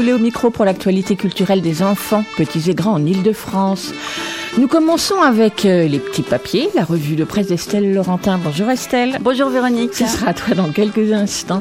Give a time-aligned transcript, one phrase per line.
[0.00, 3.92] Soulet au micro pour l'actualité culturelle des enfants, petits et grands en Ile-de-France.
[4.56, 8.40] Nous commençons avec euh, les petits papiers, la revue de presse d'Estelle Laurentin.
[8.42, 9.18] Bonjour Estelle.
[9.20, 9.92] Bonjour Véronique.
[9.92, 11.60] Ce sera à toi dans quelques instants.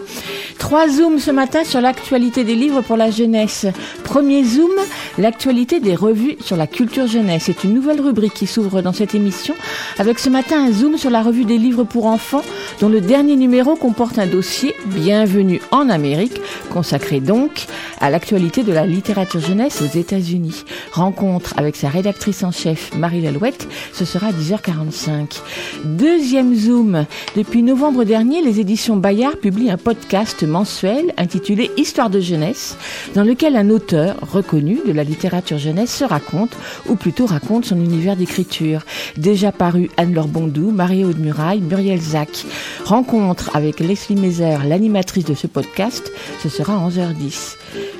[0.59, 3.65] Trois zooms ce matin sur l'actualité des livres pour la jeunesse.
[4.03, 4.69] Premier zoom,
[5.17, 7.43] l'actualité des revues sur la culture jeunesse.
[7.45, 9.55] C'est une nouvelle rubrique qui s'ouvre dans cette émission
[9.97, 12.43] avec ce matin un zoom sur la revue des livres pour enfants
[12.81, 17.65] dont le dernier numéro comporte un dossier Bienvenue en Amérique consacré donc
[17.99, 20.65] à l'actualité de la littérature jeunesse aux États-Unis.
[20.91, 25.39] Rencontre avec sa rédactrice en chef Marie Lalouette, ce sera à 10h45.
[25.85, 32.19] Deuxième zoom, depuis novembre dernier, les éditions Bayard publient un podcast mensuel intitulé Histoire de
[32.19, 32.77] jeunesse,
[33.15, 37.77] dans lequel un auteur reconnu de la littérature jeunesse se raconte, ou plutôt raconte son
[37.77, 38.81] univers d'écriture.
[39.15, 42.45] Déjà paru Anne-Laure Bondou, Marie-Aude Muraille, Muriel Zac.
[42.85, 46.11] Rencontre avec Leslie Mézère, l'animatrice de ce podcast,
[46.41, 47.55] ce sera à 11h10.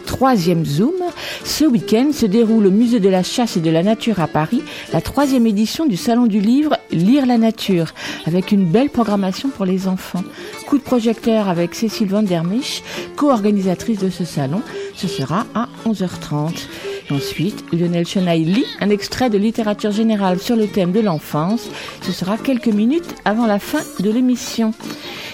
[0.06, 0.95] Troisième zoom,
[1.44, 4.61] ce week-end se déroule au musée de la chasse et de la nature à Paris
[4.92, 7.94] la troisième édition du salon du livre Lire la nature,
[8.26, 10.23] avec une belle programmation pour les enfants.
[10.67, 12.81] Coup de projecteur avec Cécile Van der Misch,
[13.16, 14.61] co-organisatrice de ce salon,
[14.95, 16.67] ce sera à 11h30.
[17.09, 21.67] Et ensuite, Lionel Chenaille lit un extrait de littérature générale sur le thème de l'enfance.
[22.02, 24.73] Ce sera quelques minutes avant la fin de l'émission.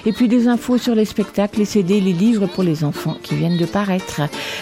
[0.07, 3.35] Et puis des infos sur les spectacles, les CD, les livres pour les enfants qui
[3.35, 4.21] viennent de paraître.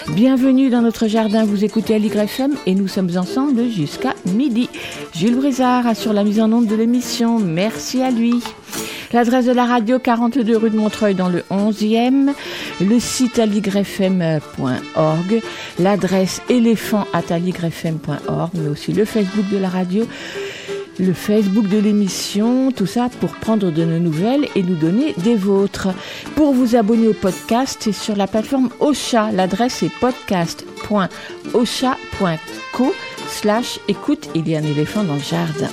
[0.10, 4.70] Bienvenue dans notre jardin, vous écoutez Aligre FM et nous sommes ensemble jusqu'à midi.
[5.14, 8.36] Jules Brizard assure la mise en onde de l'émission, merci à lui.
[9.12, 12.34] L'adresse de la radio 42 rue de Montreuil dans le 11e,
[12.82, 15.42] le site aligrefm.org,
[15.78, 17.06] l'adresse éléphant
[18.54, 20.08] mais aussi le Facebook de la radio
[21.00, 25.36] le Facebook de l'émission, tout ça pour prendre de nos nouvelles et nous donner des
[25.36, 25.90] vôtres.
[26.36, 29.32] Pour vous abonner au podcast, c'est sur la plateforme Ocha.
[29.32, 32.96] L'adresse est podcast.ocha.co
[33.28, 35.70] slash écoute, il y a un éléphant dans le jardin.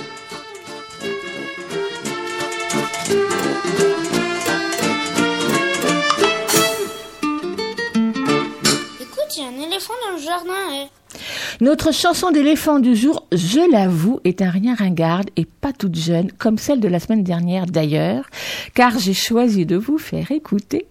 [11.61, 16.31] Notre chanson d'éléphant du jour, je l'avoue, est un rien ringarde et pas toute jeune,
[16.31, 18.25] comme celle de la semaine dernière d'ailleurs,
[18.73, 20.87] car j'ai choisi de vous faire écouter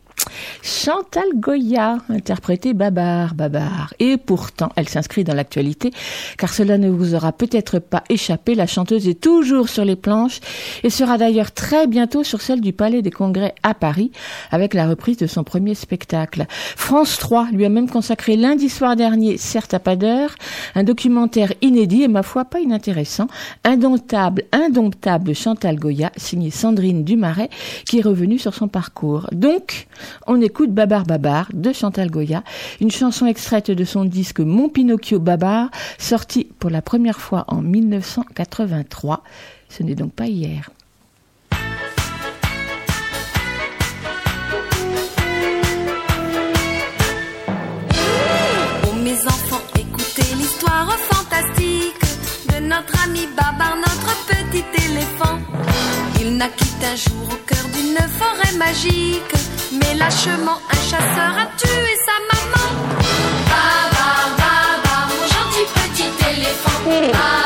[0.62, 3.94] Chantal Goya, interprétée Babar, Babar.
[3.98, 5.91] Et pourtant, elle s'inscrit dans l'actualité,
[6.38, 10.41] car cela ne vous aura peut-être pas échappé, la chanteuse est toujours sur les planches
[10.82, 14.10] et sera d'ailleurs très bientôt sur celle du Palais des Congrès à Paris,
[14.50, 16.47] avec la reprise de son premier spectacle.
[16.48, 20.34] France 3 lui a même consacré lundi soir dernier, certes à pas d'heure,
[20.75, 23.28] un documentaire inédit et ma foi pas inintéressant,
[23.64, 27.50] indomptable, indomptable Chantal Goya, signé Sandrine Dumaret,
[27.88, 29.26] qui est revenue sur son parcours.
[29.32, 29.86] Donc,
[30.26, 32.43] on écoute Babar Babar de Chantal Goya,
[32.81, 37.62] une chanson extraite de son disque Mon Pinocchio Babar, sorti pour la première fois en
[37.62, 39.22] 1983.
[39.69, 40.71] Ce n'est donc pas hier.
[48.84, 52.00] Oh mes enfants, écoutez l'histoire fantastique
[52.48, 55.38] de notre ami Babar, notre petit éléphant.
[56.22, 59.34] Il naquit un jour au cœur d'une forêt magique,
[59.72, 62.69] mais lâchement un chasseur a tué sa maman.
[65.09, 67.39] Mon gentil petit éléphant.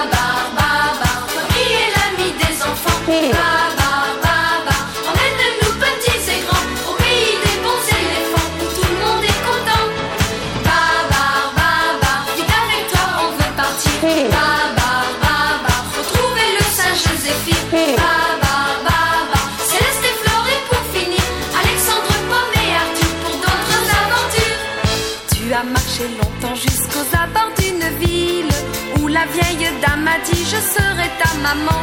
[30.54, 31.80] Je serai ta maman.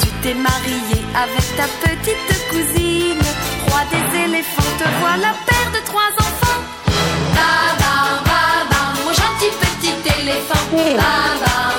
[0.00, 3.24] Tu t'es marié avec ta petite cousine,
[3.66, 6.60] roi des éléphants, te voilà père de trois enfants.
[7.36, 10.64] Babar, babar, mon gentil petit éléphant.
[10.72, 11.73] Babar,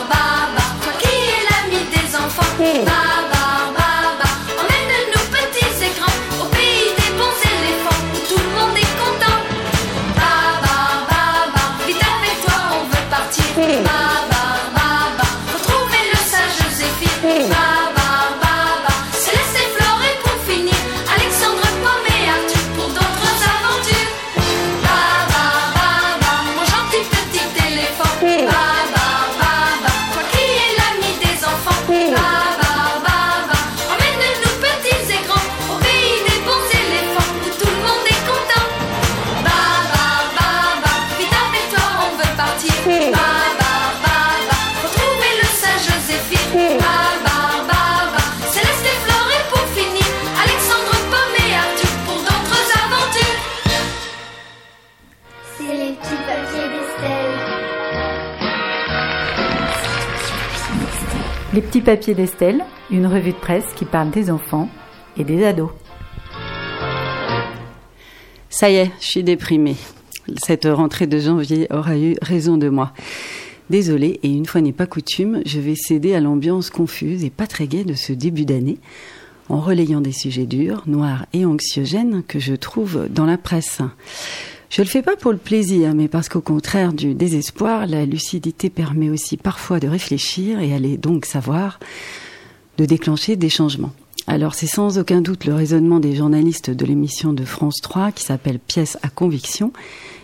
[61.56, 64.70] Les petits papiers d'Estelle, une revue de presse qui parle des enfants
[65.16, 65.70] et des ados.
[68.50, 69.78] Ça y est, je suis déprimée.
[70.46, 72.92] Cette rentrée de janvier aura eu raison de moi.
[73.70, 77.48] Désolée, et une fois n'est pas coutume, je vais céder à l'ambiance confuse et pas
[77.48, 78.80] très gaie de ce début d'année,
[79.48, 83.80] en relayant des sujets durs, noirs et anxiogènes que je trouve dans la presse.
[84.70, 88.70] Je le fais pas pour le plaisir, mais parce qu'au contraire du désespoir, la lucidité
[88.70, 91.80] permet aussi parfois de réfléchir et aller donc savoir,
[92.78, 93.94] de déclencher des changements.
[94.28, 98.24] Alors c'est sans aucun doute le raisonnement des journalistes de l'émission de France 3 qui
[98.24, 99.72] s'appelle Pièce à conviction,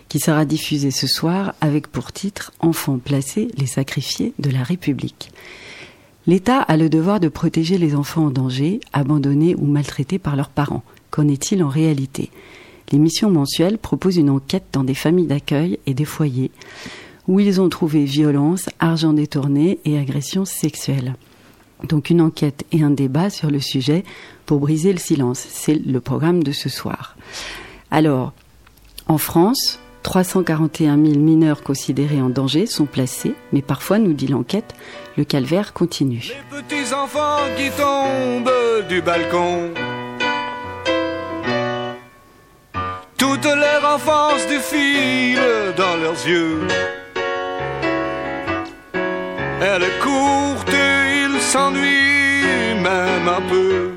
[0.09, 5.31] qui sera diffusée ce soir avec pour titre Enfants placés, les sacrifiés de la République.
[6.27, 10.49] L'État a le devoir de protéger les enfants en danger, abandonnés ou maltraités par leurs
[10.49, 10.83] parents.
[11.11, 12.31] Qu'en est-il en réalité?
[12.91, 16.51] L'émission mensuelle propose une enquête dans des familles d'accueil et des foyers
[17.27, 21.15] où ils ont trouvé violence, argent détourné et agressions sexuelles.
[21.87, 24.03] Donc une enquête et un débat sur le sujet
[24.45, 25.39] pour briser le silence.
[25.49, 27.15] C'est le programme de ce soir.
[27.89, 28.33] Alors,
[29.07, 34.75] en France, 341 000 mineurs considérés en danger sont placés, mais parfois, nous dit l'enquête,
[35.17, 36.31] le calvaire continue.
[36.51, 39.71] Les petits enfants qui tombent du balcon.
[43.21, 46.67] Toute leur enfance défile dans leurs yeux.
[49.61, 53.91] Elle est courte et ils s'ennuient même un peu.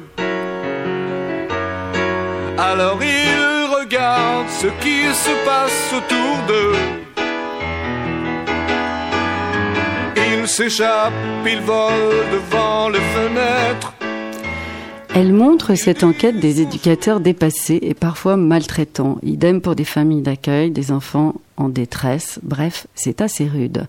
[2.58, 6.76] Alors ils regardent ce qui se passe autour d'eux.
[10.16, 11.14] Ils s'échappent,
[11.46, 13.94] ils volent devant les fenêtres.
[15.16, 19.18] Elle montre cette enquête des éducateurs dépassés et parfois maltraitants.
[19.22, 22.40] Idem pour des familles d'accueil, des enfants en détresse.
[22.42, 23.86] Bref, c'est assez rude.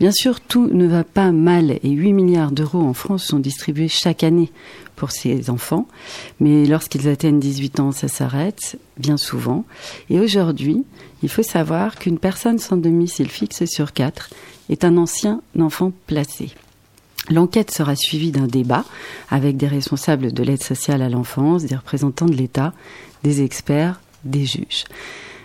[0.00, 3.86] Bien sûr, tout ne va pas mal et 8 milliards d'euros en France sont distribués
[3.86, 4.50] chaque année
[4.96, 5.86] pour ces enfants.
[6.40, 9.64] Mais lorsqu'ils atteignent 18 ans, ça s'arrête, bien souvent.
[10.10, 10.82] Et aujourd'hui,
[11.22, 14.30] il faut savoir qu'une personne sans domicile fixe sur quatre
[14.68, 16.50] est un ancien enfant placé.
[17.30, 18.84] L'enquête sera suivie d'un débat
[19.28, 22.72] avec des responsables de l'aide sociale à l'enfance, des représentants de l'État,
[23.24, 24.84] des experts, des juges.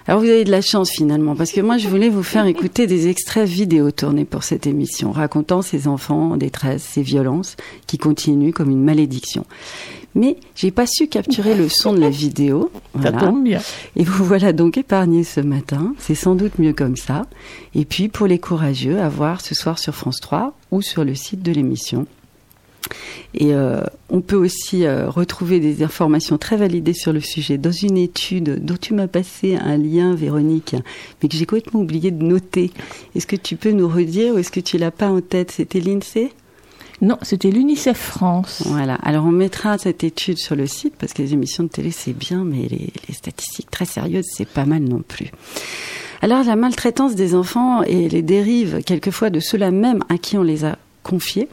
[0.08, 2.88] Alors vous avez de la chance finalement, parce que moi je voulais vous faire écouter
[2.88, 7.56] des extraits vidéo tournés pour cette émission, racontant ces enfants en détresse, ces violences
[7.88, 9.46] qui continuent comme une malédiction.
[10.14, 12.70] Mais j'ai pas su capturer le son de la vidéo.
[13.02, 13.62] Ça tombe bien.
[13.96, 15.94] Et vous voilà donc épargné ce matin.
[16.00, 17.28] C'est sans doute mieux comme ça.
[17.76, 21.16] Et puis pour les courageux, à voir ce soir sur France 3 ou sur le
[21.16, 22.08] site de l'émission.
[23.34, 27.72] Et euh, on peut aussi euh, retrouver des informations très validées sur le sujet dans
[27.72, 30.76] une étude dont tu m'as passé un lien, Véronique,
[31.22, 32.72] mais que j'ai complètement oublié de noter.
[33.16, 35.52] Est-ce que tu peux nous redire ou est-ce que tu l'as pas en tête?
[35.52, 36.32] C'était l'INSEE?
[37.02, 38.62] Non, c'était l'UNICEF France.
[38.68, 38.94] Voilà.
[39.02, 42.14] Alors on mettra cette étude sur le site parce que les émissions de télé c'est
[42.14, 45.32] bien, mais les, les statistiques très sérieuses c'est pas mal non plus.
[46.22, 50.44] Alors la maltraitance des enfants et les dérives quelquefois de ceux-là même à qui on
[50.44, 51.48] les a confiés,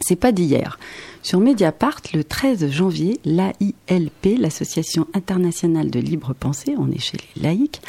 [0.00, 0.78] c'est pas d'hier.
[1.22, 7.42] Sur Mediapart, le 13 janvier, l'AILP, l'Association internationale de libre pensée, on est chez les
[7.42, 7.80] laïcs,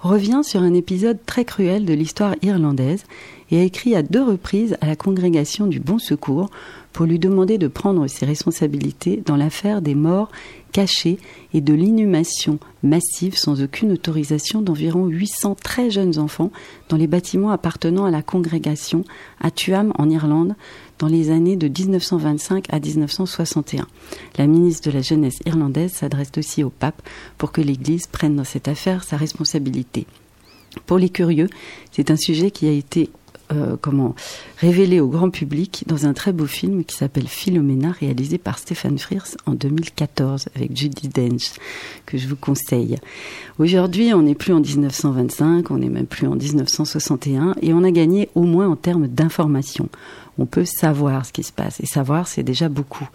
[0.00, 3.04] revient sur un épisode très cruel de l'histoire irlandaise
[3.50, 6.50] et a écrit à deux reprises à la congrégation du Bon Secours
[6.92, 10.30] pour lui demander de prendre ses responsabilités dans l'affaire des morts
[10.72, 11.18] cachées
[11.54, 16.50] et de l'inhumation massive sans aucune autorisation d'environ 800 très jeunes enfants
[16.88, 19.04] dans les bâtiments appartenant à la congrégation
[19.40, 20.54] à Tuam en Irlande
[20.98, 23.86] dans les années de 1925 à 1961.
[24.38, 27.02] La ministre de la Jeunesse irlandaise s'adresse aussi au pape
[27.38, 30.06] pour que l'Église prenne dans cette affaire sa responsabilité.
[30.86, 31.48] Pour les curieux,
[31.90, 33.10] c'est un sujet qui a été
[33.52, 34.14] euh, comment
[34.58, 38.98] révélé au grand public dans un très beau film qui s'appelle Philomena, réalisé par Stéphane
[38.98, 41.52] Frears en 2014 avec Judy Dench,
[42.06, 42.98] que je vous conseille.
[43.58, 47.90] Aujourd'hui, on n'est plus en 1925, on n'est même plus en 1961, et on a
[47.90, 49.88] gagné au moins en termes d'information.
[50.38, 53.08] On peut savoir ce qui se passe, et savoir, c'est déjà beaucoup.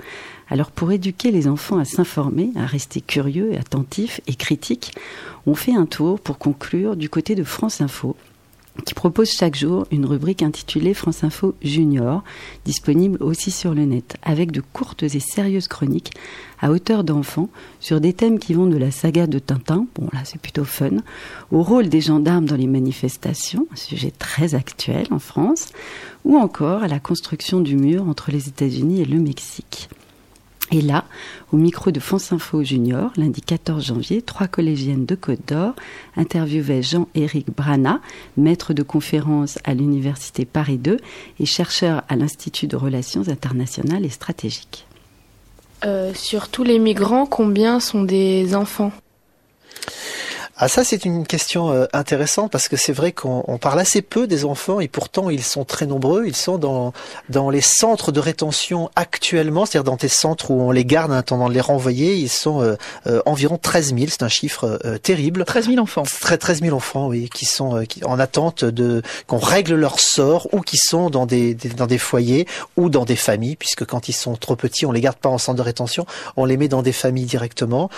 [0.49, 4.93] Alors pour éduquer les enfants à s'informer, à rester curieux attentifs et critiques,
[5.45, 8.15] on fait un tour pour conclure du côté de France Info,
[8.85, 12.23] qui propose chaque jour une rubrique intitulée France Info Junior,
[12.65, 16.13] disponible aussi sur le net, avec de courtes et sérieuses chroniques
[16.59, 20.21] à hauteur d'enfants sur des thèmes qui vont de la saga de Tintin, bon là
[20.23, 20.97] c'est plutôt fun,
[21.51, 25.69] au rôle des gendarmes dans les manifestations, un sujet très actuel en France,
[26.25, 29.89] ou encore à la construction du mur entre les États-Unis et le Mexique.
[30.71, 31.05] Et là,
[31.53, 35.73] au micro de France Info Junior, lundi 14 janvier, trois collégiennes de Côte d'Or
[36.17, 38.01] interviewaient Jean-Éric Brana,
[38.35, 40.97] maître de conférence à l'Université Paris II
[41.39, 44.85] et chercheur à l'Institut de Relations internationales et stratégiques.
[45.85, 48.91] Euh, sur tous les migrants, combien sont des enfants?
[50.59, 54.01] Ah ça c'est une question euh, intéressante parce que c'est vrai qu'on on parle assez
[54.01, 56.25] peu des enfants et pourtant ils sont très nombreux.
[56.25, 56.93] Ils sont dans
[57.29, 61.15] dans les centres de rétention actuellement, c'est-à-dire dans des centres où on les garde en
[61.15, 62.15] attendant de les renvoyer.
[62.15, 64.07] Ils sont euh, euh, environ 13 000.
[64.09, 65.45] C'est un chiffre euh, terrible.
[65.45, 66.03] 13 000 enfants.
[66.21, 69.99] Très 13 000 enfants, oui, qui sont euh, qui, en attente de qu'on règle leur
[69.99, 72.47] sort ou qui sont dans des, des- dans des foyers
[72.77, 75.37] ou dans des familles, puisque quand ils sont trop petits, on les garde pas en
[75.37, 77.91] centre de rétention, on les met dans des familles directement.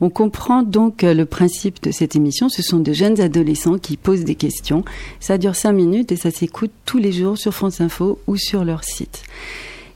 [0.00, 2.48] On comprend donc le principe de cette émission.
[2.48, 4.84] Ce sont de jeunes adolescents qui posent des questions.
[5.20, 8.64] Ça dure cinq minutes et ça s'écoute tous les jours sur France Info ou sur
[8.64, 9.22] leur site.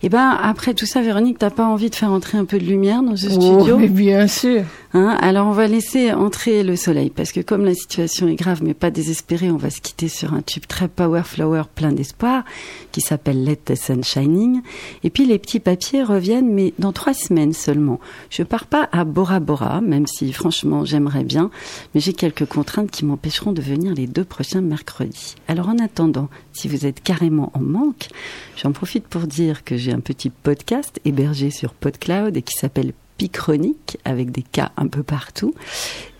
[0.04, 2.64] Et ben après tout ça, Véronique, t'as pas envie de faire entrer un peu de
[2.64, 4.64] lumière dans ce studio Oh, mais bien sûr.
[4.96, 8.62] Hein, alors on va laisser entrer le soleil parce que comme la situation est grave
[8.62, 12.44] mais pas désespérée, on va se quitter sur un tube très power flower plein d'espoir
[12.92, 14.61] qui s'appelle Let the Sun Shining.
[15.02, 17.99] Et puis les petits papiers reviennent mais dans trois semaines seulement.
[18.30, 21.50] Je pars pas à Bora Bora, même si franchement j'aimerais bien,
[21.94, 25.34] mais j'ai quelques contraintes qui m'empêcheront de venir les deux prochains mercredis.
[25.49, 28.11] Alors en attendant, si vous êtes carrément en manque,
[28.56, 32.92] j'en profite pour dire que j'ai un petit podcast hébergé sur PodCloud et qui s'appelle
[33.16, 35.54] Pichronique avec des cas un peu partout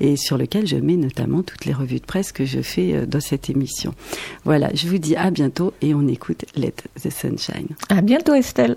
[0.01, 3.07] et sur lequel je mets notamment toutes les revues de presse que je fais euh,
[3.07, 3.95] dans cette émission.
[4.45, 7.69] Voilà, je vous dis à bientôt et on écoute Let the Sunshine.
[7.89, 8.77] À bientôt, Estelle.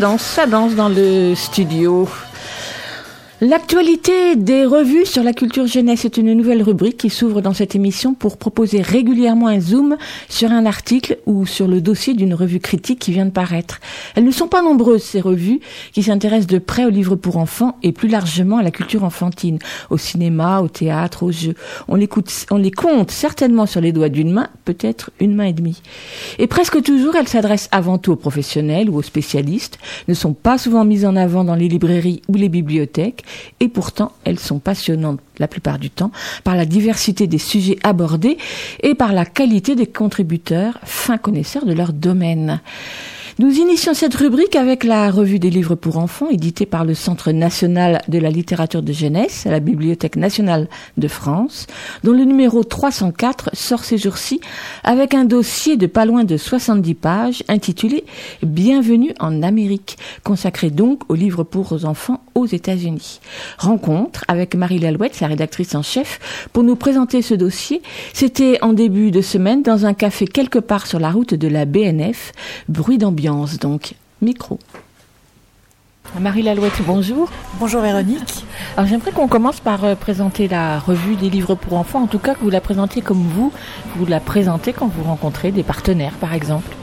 [0.00, 2.08] Danse, ça danse dans le studio.
[3.42, 7.74] L'actualité des revues sur la culture jeunesse est une nouvelle rubrique qui s'ouvre dans cette
[7.74, 9.96] émission pour proposer régulièrement un zoom
[10.40, 13.78] sur un article ou sur le dossier d'une revue critique qui vient de paraître.
[14.14, 15.60] Elles ne sont pas nombreuses, ces revues,
[15.92, 19.58] qui s'intéressent de près aux livres pour enfants et plus largement à la culture enfantine,
[19.90, 21.56] au cinéma, au théâtre, aux jeux.
[21.88, 25.82] On, les compte certainement sur les doigts d'une main, peut-être une main et demie.
[26.38, 30.56] Et presque toujours, elles s'adressent avant tout aux professionnels ou aux spécialistes, ne sont pas
[30.56, 33.24] souvent mises en avant dans les librairies ou les bibliothèques,
[33.60, 36.12] et pourtant elles sont passionnantes la plupart du temps
[36.44, 38.38] par la diversité des sujets abordés
[38.82, 42.60] et par la qualité des contributeurs, fins connaisseurs de leur domaine.
[43.38, 47.30] Nous initions cette rubrique avec la revue des livres pour enfants éditée par le Centre
[47.30, 51.66] national de la littérature de jeunesse à la Bibliothèque nationale de France,
[52.02, 54.40] dont le numéro 304 sort ces jours-ci
[54.82, 58.04] avec un dossier de pas loin de 70 pages intitulé
[58.42, 63.20] Bienvenue en Amérique, consacré donc aux livres pour enfants aux États-Unis.
[63.58, 67.80] Rencontre avec Marie Lalouette, sa rédactrice en chef, pour nous présenter ce dossier.
[68.12, 71.64] C'était en début de semaine dans un café quelque part sur la route de la
[71.64, 72.32] BNF,
[72.68, 73.19] bruit d'ambiance
[73.60, 74.58] donc micro.
[76.18, 77.30] Marie Lalouette, bonjour.
[77.60, 78.44] Bonjour Véronique.
[78.76, 82.18] Alors j'aimerais qu'on commence par euh, présenter la revue des livres pour enfants, en tout
[82.18, 83.52] cas que vous la présentez comme vous,
[83.96, 86.74] vous la présentez quand vous rencontrez des partenaires par exemple.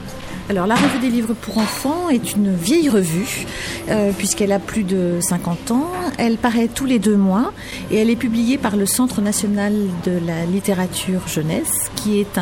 [0.50, 3.46] Alors la revue des livres pour enfants est une vieille revue
[3.90, 5.92] euh, puisqu'elle a plus de 50 ans.
[6.18, 7.52] Elle paraît tous les deux mois
[7.92, 9.74] et elle est publiée par le Centre national
[10.06, 12.40] de la littérature jeunesse qui est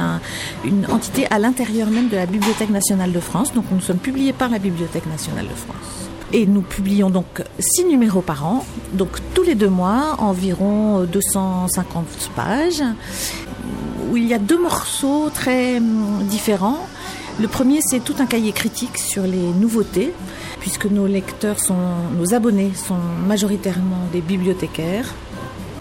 [0.63, 3.53] une entité à l'intérieur même de la Bibliothèque nationale de France.
[3.53, 6.09] Donc nous sommes publiés par la Bibliothèque nationale de France.
[6.31, 12.31] Et nous publions donc six numéros par an, donc tous les deux mois, environ 250
[12.35, 12.83] pages,
[14.11, 16.87] où il y a deux morceaux très hum, différents.
[17.37, 20.13] Le premier, c'est tout un cahier critique sur les nouveautés,
[20.61, 21.75] puisque nos lecteurs sont,
[22.17, 25.13] nos abonnés sont majoritairement des bibliothécaires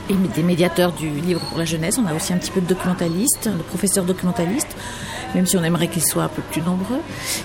[0.09, 1.99] et des médiateurs du livre pour la jeunesse.
[1.99, 4.77] On a aussi un petit peu de documentalistes, de professeurs documentalistes
[5.35, 7.01] même si on aimerait qu'ils soient un peu plus nombreux.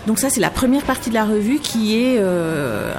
[0.08, 2.94] Donc ça, c'est la première partie de la revue qui est euh,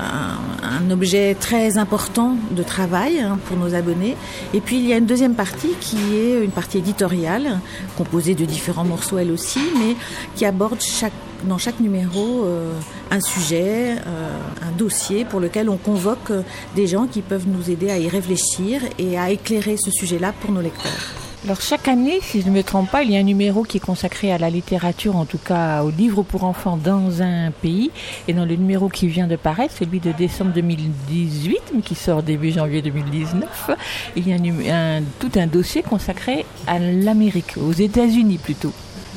[0.62, 4.16] un, objet très important de travail hein, pour nos abonnés.
[4.52, 7.60] Et puis il y a une deuxième partie qui est une partie éditoriale,
[7.96, 9.94] composée de différents morceaux elle aussi, mais
[10.34, 11.12] qui aborde chaque,
[11.44, 12.72] dans chaque numéro euh,
[13.10, 16.32] un sujet, euh, un dossier pour lequel on convoque
[16.74, 20.52] des gens qui peuvent nous aider à y réfléchir et à éclairer ce sujet-là pour
[20.52, 21.14] nos lecteurs.
[21.42, 23.78] Alors chaque année, si je ne me trompe pas, il y a un numéro qui
[23.78, 27.90] est consacré à la littérature, en tout cas aux livres pour enfants dans un pays.
[28.28, 32.22] Et dans le numéro qui vient de paraître, celui de décembre 2018, mais qui sort
[32.22, 33.70] début janvier 2019,
[34.16, 38.74] il y a tout un dossier consacré à l'Amérique, aux États-Unis plutôt.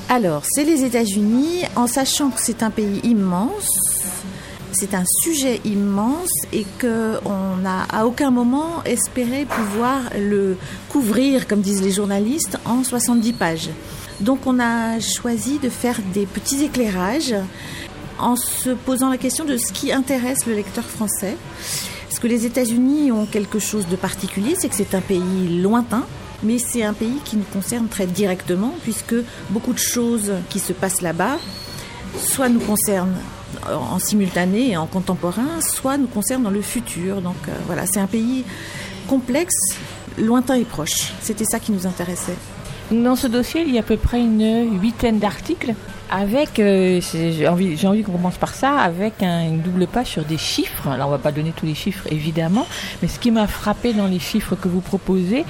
[0.09, 3.69] Alors, c'est les États-Unis, en sachant que c'est un pays immense,
[4.73, 10.57] c'est un sujet immense et qu'on n'a à aucun moment espéré pouvoir le
[10.89, 13.69] couvrir, comme disent les journalistes, en 70 pages.
[14.19, 17.35] Donc on a choisi de faire des petits éclairages
[18.19, 21.37] en se posant la question de ce qui intéresse le lecteur français.
[22.07, 26.05] Parce que les États-Unis ont quelque chose de particulier, c'est que c'est un pays lointain,
[26.43, 29.15] mais c'est un pays qui nous concerne très directement, puisque
[29.49, 31.37] beaucoup de choses qui se passent là-bas,
[32.17, 33.15] soit nous concernent
[33.67, 37.21] en simultané et en contemporain, soit nous concerne dans le futur.
[37.21, 38.43] Donc euh, voilà, c'est un pays
[39.07, 39.55] complexe,
[40.17, 41.13] lointain et proche.
[41.21, 42.37] C'était ça qui nous intéressait.
[42.91, 45.73] Dans ce dossier, il y a à peu près une huitaine d'articles
[46.13, 50.87] avec, euh, j'ai envie, qu'on commence par ça, avec une double page sur des chiffres.
[50.87, 52.67] Alors on va pas donner tous les chiffres évidemment,
[53.01, 55.43] mais ce qui m'a frappé dans les chiffres que vous proposez,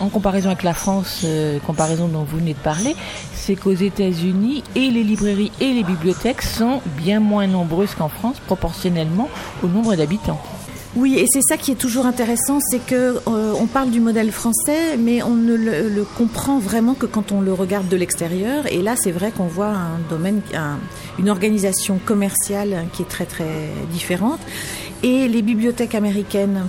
[0.00, 2.96] en comparaison avec la France, euh, comparaison dont vous venez de parler,
[3.34, 8.36] c'est qu'aux États-Unis, et les librairies et les bibliothèques sont bien moins nombreuses qu'en France,
[8.46, 9.28] proportionnellement
[9.62, 10.40] au nombre d'habitants.
[10.96, 14.30] Oui, et c'est ça qui est toujours intéressant, c'est que euh, on parle du modèle
[14.30, 18.72] français, mais on ne le, comprend vraiment que quand on le regarde de l'extérieur.
[18.72, 20.40] Et là, c'est vrai qu'on voit un domaine,
[21.18, 24.38] une organisation commerciale qui est très très différente.
[25.02, 26.68] Et les bibliothèques américaines,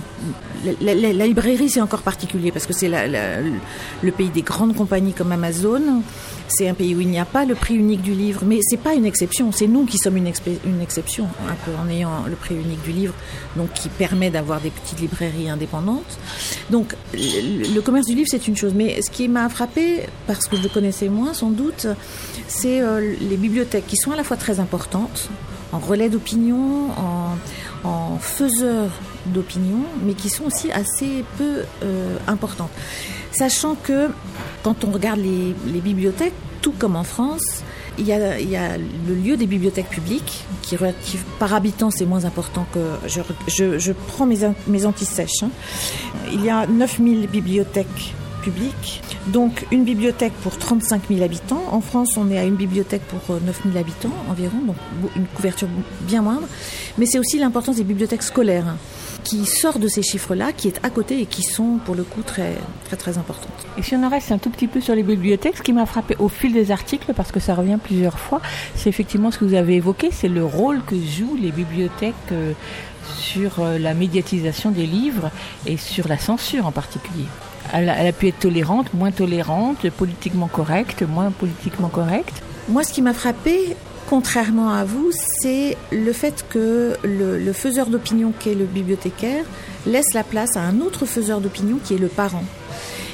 [0.80, 6.02] la, librairie c'est encore particulier parce que c'est le pays des grandes compagnies comme Amazon.
[6.48, 8.76] C'est un pays où il n'y a pas le prix unique du livre, mais c'est
[8.76, 9.50] pas une exception.
[9.52, 13.14] C'est nous qui sommes une, exception, un peu en ayant le prix unique du livre,
[13.56, 16.18] donc qui permet d'avoir des petites librairies indépendantes.
[16.70, 20.56] Donc le, commerce du livre c'est une chose, mais ce qui m'a frappé, parce que
[20.56, 21.86] je le connaissais moins sans doute,
[22.48, 25.28] c'est euh, les bibliothèques qui sont à la fois très importantes,
[25.72, 27.36] en relais d'opinion, en,
[27.88, 28.90] en faiseurs
[29.26, 32.70] d'opinion, mais qui sont aussi assez peu euh, importantes.
[33.36, 34.08] Sachant que
[34.62, 37.62] quand on regarde les, bibliothèques, tout comme en France,
[37.98, 38.18] il y, a,
[38.78, 40.76] le lieu des bibliothèques publiques, qui
[41.38, 42.80] par habitant c'est moins important que...
[43.48, 45.42] Je, prends mes, mes antisèches.
[45.42, 45.50] Hein.
[46.32, 51.62] Il y a 9000 bibliothèques publiques, donc une bibliothèque pour 35 000 habitants.
[51.70, 54.76] En France, on est à une bibliothèque pour 9 000 habitants environ, donc
[55.14, 55.68] une couverture
[56.02, 56.48] bien moindre.
[56.96, 58.76] Mais c'est aussi l'importance des bibliothèques scolaires
[59.26, 62.22] qui sort de ces chiffres-là, qui est à côté et qui sont pour le coup
[62.22, 62.52] très
[62.84, 63.66] très très importantes.
[63.76, 65.84] Et si on en reste un tout petit peu sur les bibliothèques, ce qui m'a
[65.84, 68.40] frappé au fil des articles, parce que ça revient plusieurs fois,
[68.76, 72.52] c'est effectivement ce que vous avez évoqué, c'est le rôle que jouent les bibliothèques euh,
[73.18, 75.32] sur euh, la médiatisation des livres
[75.66, 77.26] et sur la censure en particulier.
[77.72, 82.44] Elle a, elle a pu être tolérante, moins tolérante, politiquement correcte, moins politiquement correcte.
[82.68, 83.76] Moi, ce qui m'a frappé,
[84.08, 89.44] contrairement à vous, c'est le fait que le, faiseur d'opinion qui est le bibliothécaire
[89.86, 92.44] laisse la place à un autre faiseur d'opinion qui est le parent.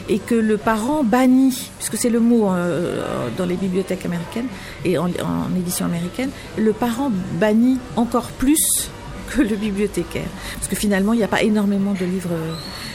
[0.08, 4.48] Et que le parent bannit, puisque c'est le mot euh, dans les bibliothèques américaines
[4.84, 5.08] et en
[5.56, 8.90] édition américaine, le parent bannit encore plus
[9.30, 10.28] que le bibliothécaire.
[10.56, 12.30] Parce que finalement, il n'y a pas énormément de livres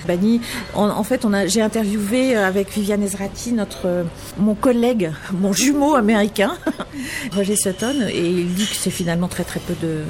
[0.08, 0.42] bannis.
[0.74, 4.06] En, fait, j'ai interviewé avec Viviane Ezrati, notre,
[4.38, 6.54] mon collègue, mon jumeau américain,
[7.36, 10.02] Roger Sutton, et il dit que c'est finalement très très peu de,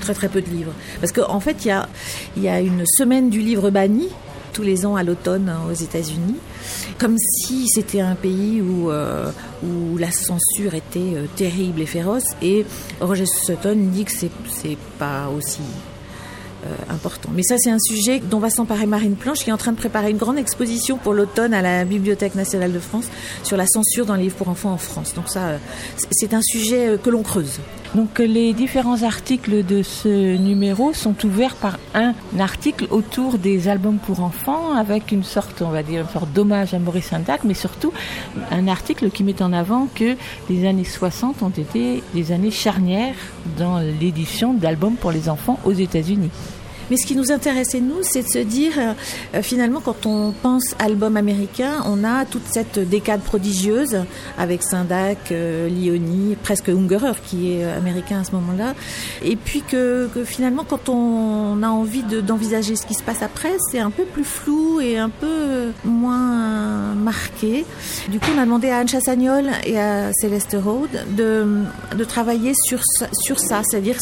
[0.00, 0.72] très très peu de livres.
[1.00, 4.08] Parce qu'en en fait, il y a, une semaine du livre banni
[4.52, 6.36] tous les ans à l'automne aux États-Unis,
[6.98, 9.30] comme si c'était un pays où, euh,
[9.98, 12.24] la censure était euh, terrible et féroce.
[12.40, 12.64] Et
[13.00, 14.30] Roger Sutton dit que c'est,
[14.98, 15.95] pas aussi euh,
[16.90, 17.30] important.
[17.34, 19.76] Mais ça, c'est un sujet dont va s'emparer Marine Planche, qui est en train de
[19.76, 23.06] préparer une grande exposition pour l'automne à la Bibliothèque nationale de France
[23.42, 25.14] sur la censure dans les livres pour enfants en France.
[25.14, 25.58] Donc ça, euh,
[26.10, 27.60] c'est un sujet euh, que l'on creuse.
[27.94, 33.98] Donc les différents articles de ce numéro sont ouverts par un article autour des albums
[33.98, 37.54] pour enfants avec une sorte, on va dire, une sorte d'hommage à Maurice Sendak, mais
[37.54, 37.92] surtout
[38.50, 40.16] un article qui met en avant que
[40.50, 43.14] les années 60 ont été des années charnières
[43.56, 46.30] dans l'édition d'albums pour les enfants aux États-Unis.
[46.90, 50.74] Mais ce qui nous intéressait, nous, c'est de se dire, euh, finalement, quand on pense
[50.78, 54.04] album américain, on a toute cette décade prodigieuse
[54.38, 58.74] avec Sindak, euh, Lioni, presque Ungerer, qui est euh, américain à ce moment-là.
[59.22, 63.56] Et puis que, que, finalement, quand on a envie d'envisager ce qui se passe après,
[63.70, 67.64] c'est un peu plus flou et un peu moins marqué.
[68.08, 71.62] Du coup, on a demandé à Anne Chassagnol et à Céleste Rode de,
[71.96, 72.80] de travailler sur,
[73.12, 73.96] sur ça, c'est-à-dire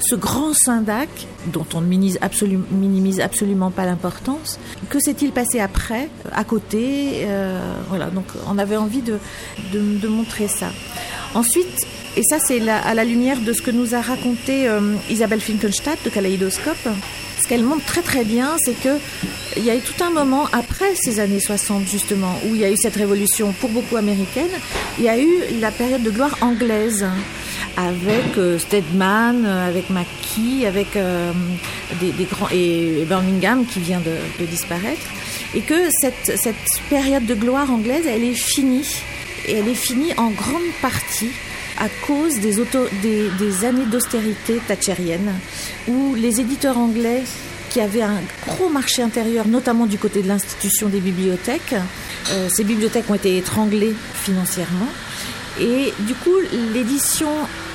[0.00, 1.08] ce grand Sindak
[1.46, 1.82] dont on
[2.20, 4.58] absolument, minimise absolument pas l'importance.
[4.88, 9.18] Que s'est-il passé après, à côté euh, Voilà, donc on avait envie de,
[9.72, 10.68] de, montrer ça.
[11.34, 15.40] Ensuite, et ça c'est à la lumière de ce que nous a raconté euh, Isabelle
[15.40, 16.88] Finkenstadt de Kaleidoscope,
[17.42, 18.98] ce qu'elle montre très très bien, c'est que
[19.56, 22.64] il y a eu tout un moment après ces années 60 justement où il y
[22.64, 24.50] a eu cette révolution pour beaucoup américaine,
[24.98, 25.28] il y a eu
[25.60, 27.06] la période de gloire anglaise
[27.76, 31.32] avec euh, Stedman, avec Mackie, avec euh,
[32.00, 35.06] des, grands et Birmingham qui vient de, disparaître,
[35.54, 36.54] et que cette, cette,
[36.88, 38.88] période de gloire anglaise, elle est finie,
[39.46, 41.30] et elle est finie en grande partie
[41.78, 42.56] à cause des,
[43.38, 45.32] des années d'austérité thatchérienne,
[45.88, 47.22] où les éditeurs anglais
[47.70, 51.74] qui avaient un gros marché intérieur, notamment du côté de l'institution des bibliothèques,
[52.32, 54.88] euh, ces bibliothèques ont été étranglées financièrement.
[55.58, 56.36] Et du coup,
[56.72, 57.28] l'édition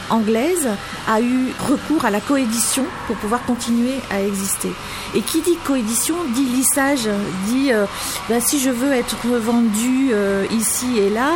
[0.10, 0.68] anglaise
[1.08, 4.70] a eu recours à la coédition pour pouvoir continuer à exister.
[5.16, 7.10] Et qui dit coédition dit lissage,
[7.48, 7.86] dit euh,
[8.30, 11.34] ben, si je veux être vendu euh, ici et là,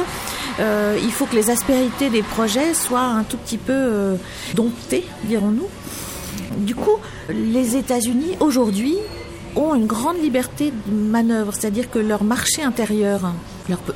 [0.59, 4.17] euh, il faut que les aspérités des projets soient un tout petit peu
[4.55, 5.67] domptées, dirons-nous.
[6.57, 6.97] Du coup,
[7.29, 8.97] les États-Unis aujourd'hui
[9.55, 13.31] ont une grande liberté de manœuvre, c'est-à-dire que leur marché intérieur,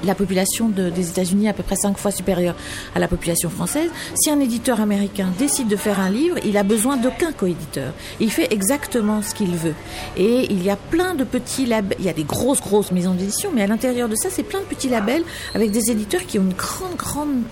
[0.03, 2.55] la population de, des États-Unis est à peu près cinq fois supérieure
[2.95, 3.89] à la population française.
[4.15, 7.93] Si un éditeur américain décide de faire un livre, il a besoin d'aucun coéditeur.
[8.19, 9.75] Il fait exactement ce qu'il veut.
[10.17, 13.13] Et il y a plein de petits labels, il y a des grosses, grosses maisons
[13.13, 15.23] d'édition, mais à l'intérieur de ça, c'est plein de petits labels
[15.53, 17.43] avec des éditeurs qui ont une grande, grande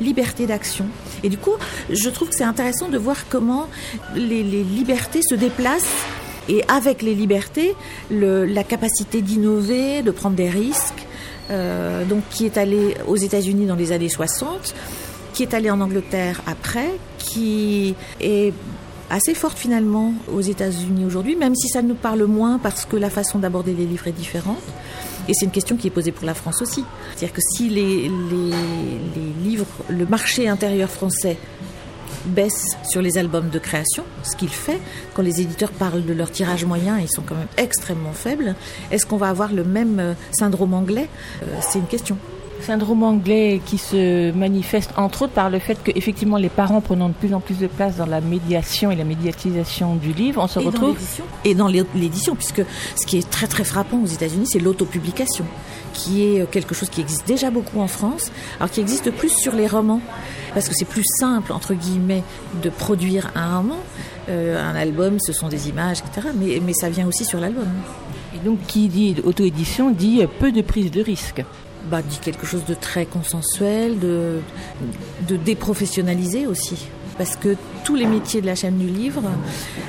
[0.00, 0.86] liberté d'action.
[1.22, 1.52] Et du coup,
[1.90, 3.68] je trouve que c'est intéressant de voir comment
[4.14, 6.06] les, libertés se déplacent
[6.48, 7.74] et avec les libertés,
[8.10, 11.06] la capacité d'innover, de prendre des risques,
[11.50, 14.74] euh, donc qui est allé aux États-Unis dans les années 60,
[15.32, 18.52] qui est allé en Angleterre après, qui est
[19.10, 23.10] assez forte finalement aux États-Unis aujourd'hui, même si ça nous parle moins parce que la
[23.10, 24.62] façon d'aborder les livres est différente.
[25.28, 26.84] Et c'est une question qui est posée pour la France aussi.
[27.10, 28.10] C'est-à-dire que si les,
[29.44, 31.36] livres, le marché intérieur français
[32.26, 34.80] baisse sur les albums de création, ce qu'il fait.
[35.14, 38.54] Quand les éditeurs parlent de leur tirage moyen, ils sont quand même extrêmement faibles.
[38.90, 41.08] Est-ce qu'on va avoir le même syndrome anglais?
[41.60, 42.16] C'est une question.
[42.62, 47.08] Syndrome anglais qui se manifeste entre autres par le fait que effectivement les parents prenant
[47.08, 50.46] de plus en plus de place dans la médiation et la médiatisation du livre, on
[50.46, 51.24] se et dans retrouve l'édition.
[51.46, 52.62] Et dans l'é- l'édition, puisque
[53.00, 55.46] ce qui est très très frappant aux États-Unis, c'est l'autopublication,
[56.00, 59.30] qui est euh, quelque chose qui existe déjà beaucoup en France, alors qui existe plus
[59.30, 60.00] sur les romans,
[60.54, 62.22] parce que c'est plus simple entre guillemets
[62.62, 63.78] de produire un roman.
[64.28, 66.28] Euh, un album, ce sont des images, etc.
[66.34, 67.68] Mais, mais ça vient aussi sur l'album.
[68.34, 71.42] et donc qui dit auto-édition dit peu de prise de risque.
[71.90, 74.40] Bah, dit quelque chose de très consensuel, de,
[75.26, 76.88] de déprofessionnalisé aussi.
[77.20, 77.54] Parce que
[77.84, 79.20] tous les métiers de la chaîne du livre,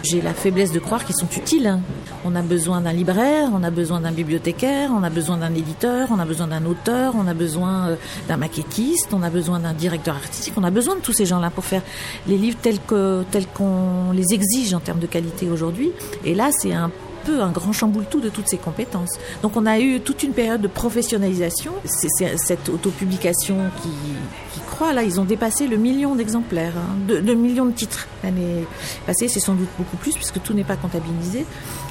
[0.04, 1.80] j'ai la faiblesse de croire qu'ils sont utiles.
[2.26, 6.10] On a besoin d'un libraire, on a besoin d'un bibliothécaire, on a besoin d'un éditeur,
[6.12, 7.96] on a besoin d'un auteur, on a besoin euh,
[8.28, 11.52] d'un maquettiste, on a besoin d'un directeur artistique, on a besoin de tous ces gens-là
[11.52, 11.84] pour faire
[12.28, 15.94] les livres tels qu'on les exige en termes de qualité aujourd'hui.
[16.26, 16.92] Et là, c'est un
[17.24, 19.18] peu un grand chamboule-tout de toutes ces compétences.
[19.42, 21.72] Donc on a eu toute une période de professionnalisation.
[21.86, 24.51] C'est cette autopublication qui,
[24.94, 28.08] Là, ils ont dépassé le million d'exemplaires, hein, de, de millions de titres.
[28.24, 28.66] L'année
[29.06, 31.46] passée, c'est sans doute beaucoup plus puisque tout n'est pas comptabilisé.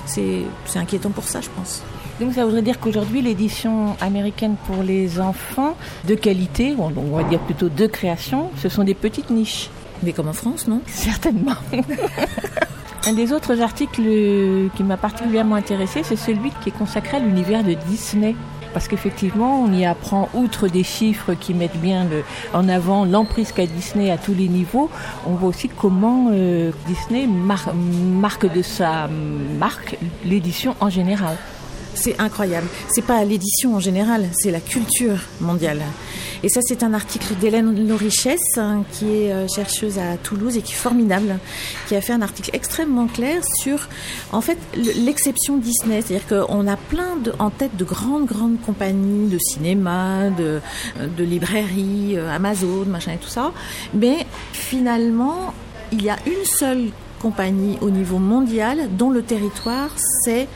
[0.07, 1.83] C'est inquiétant pour ça, je pense.
[2.21, 5.77] Donc ça voudrait dire qu'aujourd'hui l'édition américaine pour les enfants
[6.07, 9.71] de qualité, on va dire plutôt de création, ce sont des petites niches.
[10.03, 10.83] Mais comme en France, non?
[10.87, 11.57] Certainement.
[13.07, 14.03] Un des autres articles
[14.77, 18.35] qui m'a particulièrement intéressé, c'est celui qui est consacré à l'univers de Disney.
[18.73, 22.07] Parce qu'effectivement, on y apprend, outre des chiffres qui mettent bien
[22.55, 24.89] en avant l'emprise qu'a Disney à tous les niveaux,
[25.27, 29.09] on voit aussi comment euh, Disney mar- marque de sa
[29.59, 31.37] marque l'édition en général.
[31.95, 32.69] C'est incroyable.
[32.89, 35.83] C'est pas l'édition en général, c'est la culture mondiale.
[36.43, 40.63] Et ça, c'est un article d'Hélène Lorichesse, hein, qui est euh, chercheuse à Toulouse et
[40.63, 41.39] qui est formidable,
[41.87, 43.89] qui a fait un article extrêmement clair sur,
[44.33, 46.01] en fait, le- l'exception Disney.
[46.03, 50.61] C'est-à-dire qu'on a plein de, en tête de grandes, grandes compagnies de cinéma, de,
[51.17, 53.53] de librairies, euh, Amazon, machin et tout ça.
[53.93, 55.53] Mais finalement,
[55.93, 56.89] il y a une seule
[57.21, 59.91] compagnie au niveau mondial dont le territoire,
[60.25, 60.49] c'est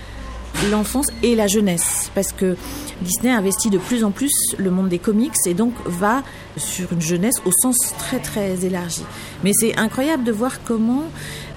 [0.71, 2.57] l'enfance et la jeunesse parce que
[3.03, 6.23] Disney investit de plus en plus le monde des comics et donc va
[6.57, 9.03] sur une jeunesse au sens très très élargi.
[9.43, 11.05] Mais c'est incroyable de voir comment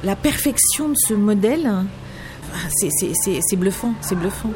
[0.04, 1.72] la perfection de ce modèle,
[2.70, 4.52] c'est- bluffant, c'est bluffant.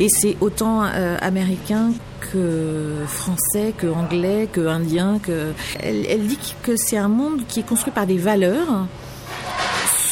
[0.00, 1.90] Et c'est autant euh, américain
[2.32, 5.18] que français, que anglais, que indien.
[5.22, 5.52] Que...
[5.82, 8.86] Elle dit que c'est un monde qui est construit par des valeurs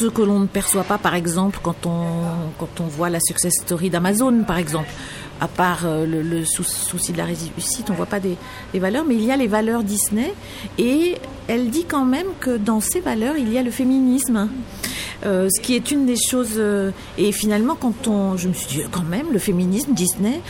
[0.03, 2.03] ce que l'on ne perçoit pas, par exemple, quand on,
[2.59, 4.89] quand on voit la success story d'Amazon, par exemple.
[5.41, 8.37] À part euh, le, le sou- souci de la réussite, on voit pas des,
[8.75, 10.33] valeurs, mais il y a les valeurs Disney.
[10.79, 11.17] Et
[11.49, 14.49] elle dit quand même que dans ces valeurs, il y a le féminisme.
[15.25, 16.55] Euh, ce qui est une des choses.
[16.59, 20.41] euh, et finalement, quand on, je me suis dit quand même le féminisme Disney.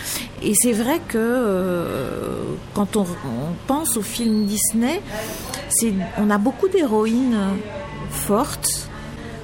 [0.42, 2.36] Et c'est vrai que
[2.74, 3.06] quand on,
[3.66, 5.00] pense au film Disney,
[6.18, 7.38] on a beaucoup d'héroïnes
[8.10, 8.88] fortes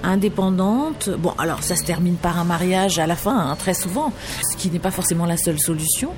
[0.05, 1.11] indépendante.
[1.19, 4.13] Bon, alors ça se termine par un mariage à la fin, hein, très souvent,
[4.51, 6.11] ce qui n'est pas forcément la seule solution.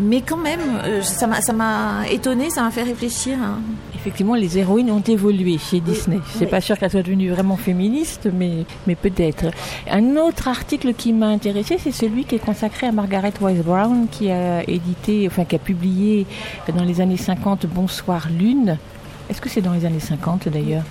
[0.00, 3.36] Mais quand même, euh, ça m'a, ça m'a étonné, ça m'a fait réfléchir.
[3.42, 3.58] hein.
[3.94, 6.18] Effectivement, les héroïnes ont évolué chez Disney.
[6.34, 6.50] C'est oui.
[6.50, 9.46] pas sûr qu'elles soient devenues vraiment féministes, mais, mais peut-être.
[9.90, 14.06] Un autre article qui m'a intéressé, c'est celui qui est consacré à Margaret Wise Brown,
[14.10, 16.26] qui a édité, enfin, qui a publié
[16.76, 18.76] dans les années 50 Bonsoir Lune.
[19.30, 20.82] Est-ce que c'est dans les années 50 d'ailleurs?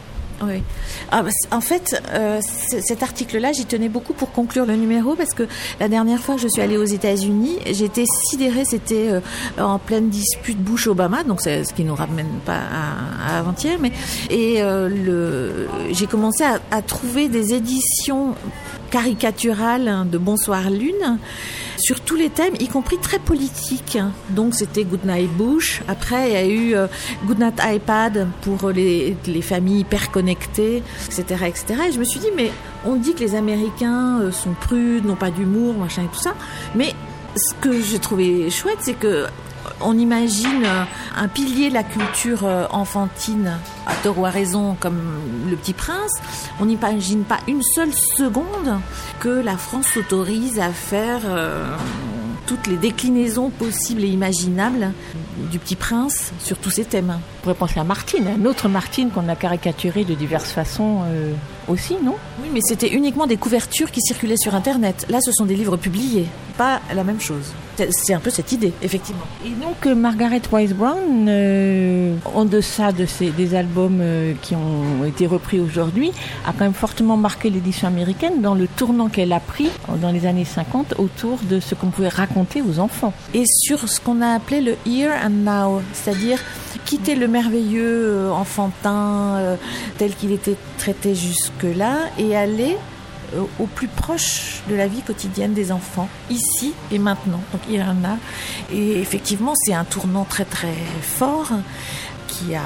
[0.47, 0.63] Oui.
[1.11, 2.39] Ah, bah, en fait, euh,
[2.81, 5.47] cet article-là, j'y tenais beaucoup pour conclure le numéro parce que
[5.79, 8.63] la dernière fois que je suis allée aux États-Unis, j'étais sidérée.
[8.65, 9.19] C'était euh,
[9.57, 12.59] en pleine dispute Bush-Obama, donc c'est ce qui nous ramène pas
[13.27, 13.91] à, avant-hier, mais
[14.29, 18.35] et euh, j'ai commencé à, trouver des éditions
[18.91, 21.17] caricaturales de Bonsoir Lune
[21.77, 23.97] sur tous les thèmes, y compris très politiques.
[24.29, 25.81] Donc c'était Goodnight Bush.
[25.87, 26.87] Après, il y a eu euh,
[27.25, 31.65] Goodnight iPad pour les, les familles hyper connectées, etc., etc.
[31.89, 32.51] Et je me suis dit, mais
[32.85, 36.33] on dit que les Américains euh, sont prudes, n'ont pas d'humour, machin et tout ça.
[36.75, 36.93] Mais
[37.35, 39.25] ce que j'ai trouvé chouette, c'est que
[39.83, 40.83] on imagine euh,
[41.15, 44.99] un pilier de la culture euh, enfantine, à tort ou à raison, comme
[45.49, 46.13] Le Petit Prince.
[46.59, 48.79] On n'imagine pas une seule seconde
[49.19, 51.65] que la France s'autorise à faire euh,
[52.47, 54.91] toutes les déclinaisons possibles et imaginables
[55.51, 57.19] du Petit Prince sur tous ces thèmes.
[57.41, 61.01] pourrait penser à Martine, un autre Martine qu'on a caricaturé de diverses façons
[61.67, 65.05] aussi, non Oui, mais c'était uniquement des couvertures qui circulaient sur Internet.
[65.09, 66.25] Là, ce sont des livres publiés,
[66.57, 67.51] pas la même chose.
[67.77, 69.23] C'est- un peu cette idée, effectivement.
[69.43, 74.53] Et donc euh, Margaret Wise Brown, euh, en deçà de ces, des albums euh, qui
[74.55, 76.11] ont été repris aujourd'hui,
[76.45, 79.69] a quand même fortement marqué l'édition américaine dans le tournant qu'elle a pris
[80.01, 83.13] dans les années 50 autour de ce qu'on pouvait raconter aux enfants.
[83.33, 86.37] Et sur ce qu'on a appelé le here and now, c'est-à-dire
[86.85, 89.55] quitter le merveilleux euh, enfantin euh,
[89.97, 92.77] tel qu'il était traité jusque-là et aller
[93.35, 97.41] euh, au plus proche de la vie quotidienne des enfants, ici et maintenant.
[97.51, 98.17] Donc il y en a.
[98.71, 101.51] Et effectivement, c'est un tournant très très fort
[102.27, 102.61] qui a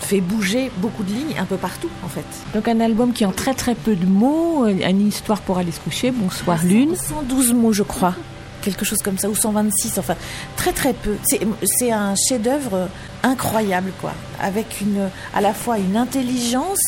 [0.00, 2.24] fait bouger beaucoup de lignes un peu partout en fait.
[2.54, 5.80] Donc un album qui en très très peu de mots, une histoire pour aller se
[5.80, 6.96] coucher, bonsoir lune.
[6.96, 8.14] 112 mots, je crois.
[8.62, 10.14] Quelque chose comme ça, ou 126, enfin,
[10.56, 11.16] très très peu.
[11.22, 11.40] C'est-
[11.78, 12.88] C'est un chef-d'œuvre
[13.22, 14.12] incroyable, quoi.
[14.40, 16.78] Avec une, à la fois une intelligence,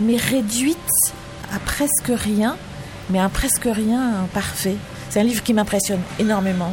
[0.00, 0.76] mais réduite
[1.54, 2.56] à presque rien,
[3.10, 4.76] mais un presque rien parfait.
[5.10, 6.72] C'est un livre qui m'impressionne énormément.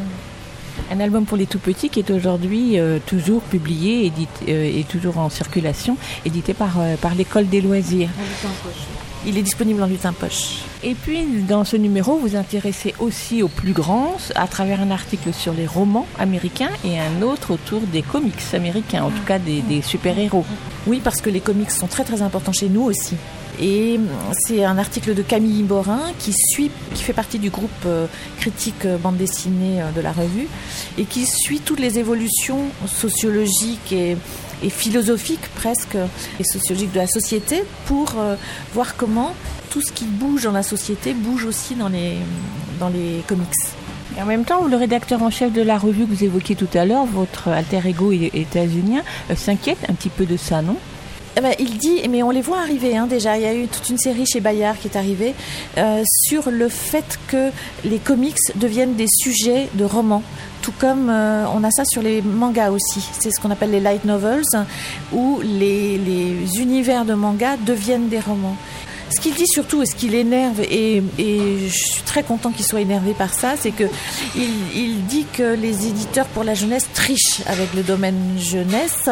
[0.92, 4.84] Un album pour les tout petits qui est aujourd'hui euh, toujours publié édité, euh, et
[4.84, 8.10] toujours en circulation, édité par, euh, par l'école des loisirs.
[9.28, 10.60] Il est disponible en lutin poche.
[10.84, 15.34] Et puis, dans ce numéro, vous intéressez aussi aux plus grands à travers un article
[15.34, 19.62] sur les romans américains et un autre autour des comics américains, en tout cas des,
[19.62, 20.46] des super-héros.
[20.86, 23.16] Oui, parce que les comics sont très très importants chez nous aussi.
[23.60, 27.70] Et hum, c'est un article de Camille Borin qui suit, qui fait partie du groupe
[27.86, 28.08] euh,
[28.38, 30.48] critique euh, bande dessinée euh, de la revue
[30.98, 34.18] et qui suit toutes les évolutions sociologiques et,
[34.66, 35.98] et philosophiques presque
[36.40, 38.36] et sociologiques de la société pour euh,
[38.74, 39.36] voir comment
[39.70, 42.18] tout ce qui bouge dans la société bouge aussi dans les,
[42.80, 43.48] dans les comics.
[44.18, 46.70] Et en même temps, le rédacteur en chef de la revue que vous évoquiez tout
[46.74, 50.78] à l'heure, votre alter ego états-unien, euh, s'inquiète un petit peu de ça, non?
[51.38, 53.36] Eh ben, il dit, mais on les voit arriver hein, déjà.
[53.38, 55.34] Il y a eu toute une série chez Bayard qui est arrivée
[55.78, 57.52] euh, sur le fait que
[57.84, 60.24] les comics deviennent des sujets de romans.
[60.62, 63.06] Tout comme euh, on a ça sur les mangas aussi.
[63.20, 64.44] C'est ce qu'on appelle les light novels,
[65.12, 68.56] où les, les univers de mangas deviennent des romans.
[69.16, 72.82] Ce qu'il dit surtout et ce qui l'énerve, et, je suis très content qu'il soit
[72.82, 73.86] énervé par ça, c'est que
[74.36, 79.10] il, il dit que les éditeurs pour la jeunesse trichent avec le domaine jeunesse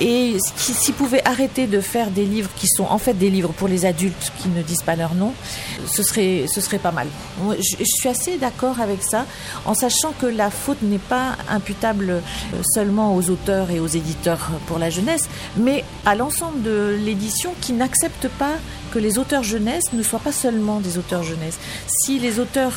[0.00, 3.68] et s'ils pouvaient arrêter de faire des livres qui sont en fait des livres pour
[3.68, 5.32] les adultes qui ne disent pas leur nom,
[5.86, 7.08] ce serait, ce serait pas mal.
[7.58, 9.24] Je, je suis assez d'accord avec ça,
[9.64, 12.20] en sachant que la faute n'est pas imputable euh,
[12.74, 17.72] seulement aux auteurs et aux éditeurs pour la jeunesse, mais à l'ensemble de l'édition qui
[17.72, 18.56] n'accepte pas
[18.92, 21.58] que les auteurs jeunesse ne soient pas seulement des auteurs jeunesse.
[21.86, 22.72] Si les auteurs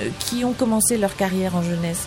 [0.00, 2.06] euh, qui ont commencé leur carrière en jeunesse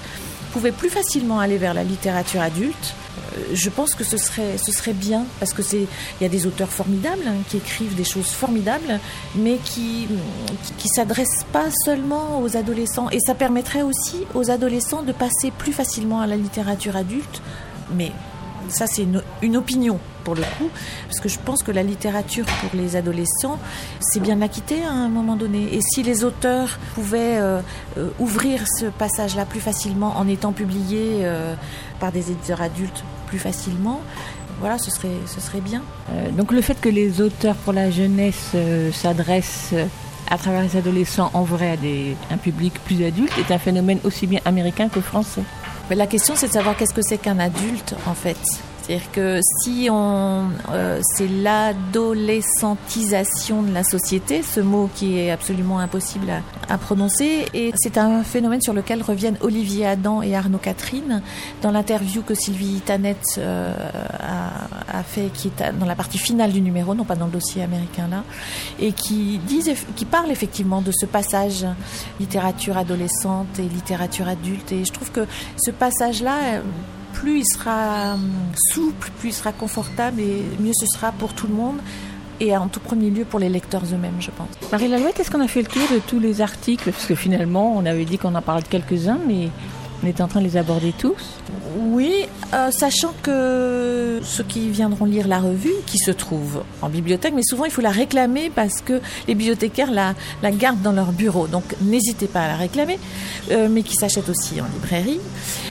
[0.53, 2.95] pouvaient plus facilement aller vers la littérature adulte,
[3.37, 5.87] euh, je pense que ce serait, ce serait bien, parce que c'est,
[6.19, 8.99] il y a des auteurs formidables hein, qui écrivent des choses formidables,
[9.35, 10.07] mais qui,
[10.63, 13.09] qui, qui s'adressent pas seulement aux adolescents.
[13.09, 17.41] Et ça permettrait aussi aux adolescents de passer plus facilement à la littérature adulte.
[17.93, 18.11] Mais
[18.69, 19.05] ça, c'est
[19.41, 20.69] une opinion pour le coup,
[21.07, 23.57] parce que je pense que la littérature pour les adolescents,
[24.01, 25.73] c'est bien de la quitter à un moment donné.
[25.73, 27.61] Et si les auteurs pouvaient euh,
[27.97, 31.55] euh, ouvrir ce passage-là plus facilement en étant publiés euh,
[32.01, 34.01] par des éditeurs adultes plus facilement,
[34.59, 35.81] voilà, ce serait, ce serait bien.
[36.37, 38.55] Donc le fait que les auteurs pour la jeunesse
[38.93, 39.73] s'adressent
[40.29, 43.99] à travers les adolescents en vrai à des, un public plus adulte est un phénomène
[44.05, 45.43] aussi bien américain que français.
[45.89, 48.37] Mais la question, c'est de savoir qu'est-ce que c'est qu'un adulte, en fait.
[48.85, 55.79] C'est-à-dire que si on, euh, c'est l'adolescentisation de la société, ce mot qui est absolument
[55.79, 56.31] impossible
[56.69, 61.23] à, prononcer, et c'est un phénomène sur lequel reviennent Olivier Adam et Arnaud Catherine
[61.63, 63.73] dans l'interview que Sylvie Tanet euh,
[64.19, 67.63] a, fait, qui est dans la partie finale du numéro, non pas dans le dossier
[67.63, 68.23] américain là,
[68.79, 71.65] et qui disent, qui parle effectivement de ce passage
[72.19, 75.25] littérature adolescente et littérature adulte, et je trouve que
[75.57, 76.61] ce passage-là euh,
[77.15, 78.29] plus il sera hum,
[78.71, 81.79] souple, plus il sera confortable et mieux ce sera pour tout le monde
[82.39, 84.49] et en tout premier lieu pour les lecteurs eux-mêmes, je pense.
[84.71, 86.91] Marie Lalouette, est-ce qu'on a fait le tour de tous les articles?
[86.91, 89.49] Parce que finalement, on avait dit qu'on en parlait de quelques-uns, mais
[90.03, 91.39] on est en train de les aborder tous.
[91.77, 97.33] Oui, euh, sachant que ceux qui viendront lire la revue, qui se trouve en bibliothèque,
[97.35, 101.11] mais souvent il faut la réclamer parce que les bibliothécaires la, la gardent dans leur
[101.11, 101.47] bureau.
[101.47, 102.99] Donc n'hésitez pas à la réclamer,
[103.51, 105.19] euh, mais qui s'achète aussi en librairie.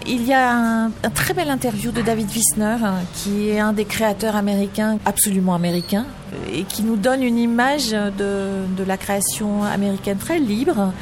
[0.06, 3.84] Il y a un, très bel interview de David Wissner, hein, qui est un des
[3.84, 6.06] créateurs américains, absolument américains,
[6.52, 10.92] et qui nous donne une image de, de la création américaine très libre,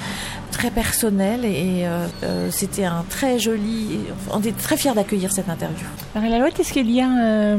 [0.53, 4.01] très personnelle et euh, euh, c'était un très joli.
[4.31, 5.87] On est très fiers d'accueillir cette interview.
[6.15, 7.57] Marie Lalouette, est-ce qu'il y a euh,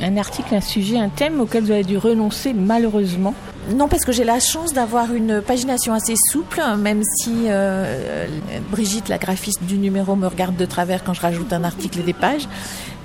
[0.00, 3.34] un article, un sujet, un thème auquel vous avez dû renoncer malheureusement?
[3.74, 8.26] Non, parce que j'ai la chance d'avoir une pagination assez souple, même si euh,
[8.70, 12.02] Brigitte, la graphiste du numéro, me regarde de travers quand je rajoute un article et
[12.02, 12.46] des pages.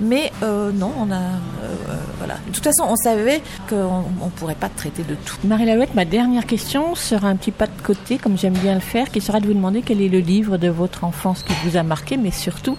[0.00, 1.16] Mais euh, non, on a.
[1.16, 2.34] euh, voilà.
[2.46, 5.36] De toute façon, on savait qu'on ne pourrait pas traiter de tout.
[5.44, 8.80] Marie Lalouette, ma dernière question sera un petit pas de côté, comme j'aime bien le
[8.80, 11.76] faire, qui sera de vous demander quel est le livre de votre enfance qui vous
[11.76, 12.76] a marqué, mais surtout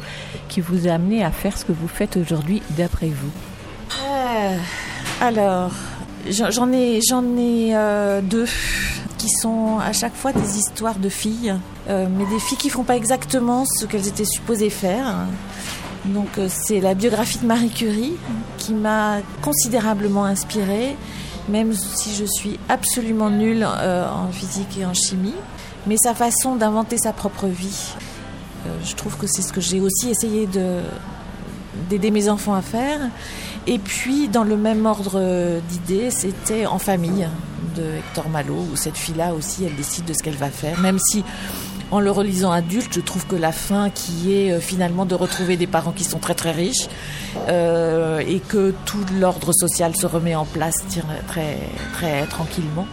[0.48, 3.32] qui vous a amené à faire ce que vous faites aujourd'hui, d'après vous?
[4.06, 4.58] Euh,
[5.22, 5.72] alors,
[6.30, 8.48] j'en ai, j'en ai euh, deux
[9.18, 11.56] qui sont à chaque fois des histoires de filles,
[11.90, 15.16] euh, mais des filles qui font pas exactement ce qu'elles étaient supposées faire.
[16.06, 18.14] Donc euh, c'est la biographie de Marie Curie
[18.58, 20.96] qui m'a considérablement inspirée,
[21.50, 25.36] même si je suis absolument nulle en physique et en chimie.
[25.88, 27.94] Mais sa façon d'inventer sa propre vie,
[28.86, 30.80] je trouve que c'est ce que j'ai aussi essayé de
[31.90, 33.00] d'aider mes enfants à faire.
[33.68, 37.28] Et puis, dans le même ordre d'idées, c'était En famille
[37.76, 41.00] de Hector Malo, où cette fille-là aussi, elle décide de ce qu'elle va faire, même
[41.00, 41.24] si
[41.94, 45.58] en le relisant adulte, je trouve que la fin qui est euh, finalement de retrouver
[45.58, 46.90] des parents qui sont très très riches
[47.50, 51.60] euh, et que tout l'ordre social se remet en place très très,
[51.94, 52.88] très tranquillement.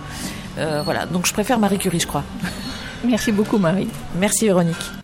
[0.58, 2.24] Euh, voilà, donc je préfère Marie Curie, je crois.
[3.04, 3.88] Merci beaucoup, Marie.
[4.16, 4.99] Merci Véronique.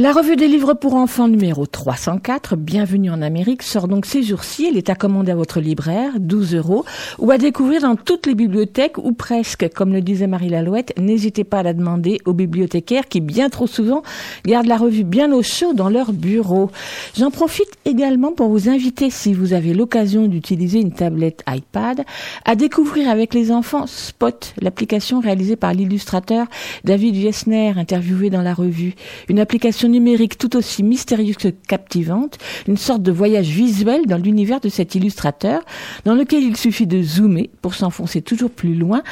[0.00, 4.64] La revue des livres pour enfants numéro 304, Bienvenue en Amérique, sort donc ces jours-ci.
[4.64, 6.84] Elle est à commander à votre libraire, 12 euros,
[7.18, 9.68] ou à découvrir dans toutes les bibliothèques, ou presque.
[9.74, 13.66] Comme le disait Marie Lalouette, n'hésitez pas à la demander aux bibliothécaires qui, bien trop
[13.66, 14.04] souvent,
[14.46, 16.70] gardent la revue bien au chaud dans leur bureau.
[17.16, 22.04] J'en profite également pour vous inviter, si vous avez l'occasion d'utiliser une tablette iPad,
[22.44, 26.46] à découvrir avec les enfants Spot, l'application réalisée par l'illustrateur
[26.84, 28.94] David Wiesner, interviewé dans la revue.
[29.28, 34.60] Une application numérique tout aussi mystérieuse que captivante, une sorte de voyage visuel dans l'univers
[34.60, 35.62] de cet illustrateur,
[36.04, 39.02] dans lequel il suffit de zoomer pour s'enfoncer toujours plus loin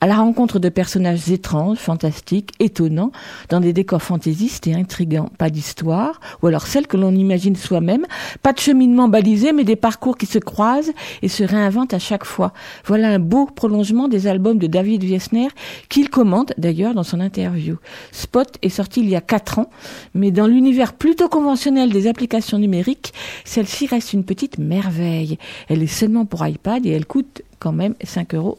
[0.00, 3.10] à la rencontre de personnages étranges, fantastiques, étonnants,
[3.48, 5.30] dans des décors fantaisistes et intrigants.
[5.38, 8.06] Pas d'histoire, ou alors celle que l'on imagine soi-même,
[8.42, 10.92] pas de cheminement balisé, mais des parcours qui se croisent
[11.22, 12.52] et se réinventent à chaque fois.
[12.84, 15.48] Voilà un beau prolongement des albums de David Wiesner,
[15.88, 17.76] qu'il commente d'ailleurs dans son interview.
[18.12, 19.70] Spot est sorti il y a quatre ans,
[20.14, 23.12] mais dans l'univers plutôt conventionnel des applications numériques,
[23.44, 25.38] celle-ci reste une petite merveille.
[25.68, 28.58] Elle est seulement pour iPad et elle coûte quand même 5,49 euros.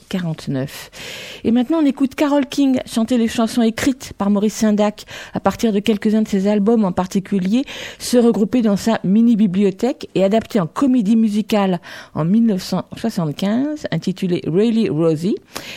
[1.44, 5.74] Et maintenant, on écoute Carole King chanter les chansons écrites par Maurice Sindac à partir
[5.74, 7.64] de quelques-uns de ses albums en particulier,
[7.98, 11.80] se regrouper dans sa mini-bibliothèque et adaptés en comédie musicale
[12.14, 15.36] en 1975, intitulée Really Rosie,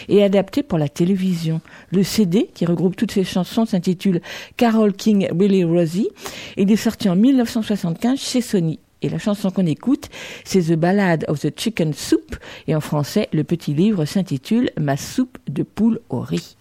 [0.08, 1.60] et adapté pour la télévision.
[1.90, 4.20] Le CD, qui regroupe toutes ces chansons, s'intitule
[4.56, 6.08] Carole King Really Rosie.
[6.56, 8.78] Il est sorti en 1975 chez Sony.
[9.02, 10.08] Et la chanson qu'on écoute,
[10.44, 12.36] c'est The Ballad of the Chicken Soup.
[12.68, 16.56] Et en français, le petit livre s'intitule Ma soupe de poule au riz.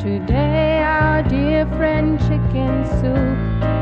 [0.00, 3.36] Today, our dear friend Chicken Soup,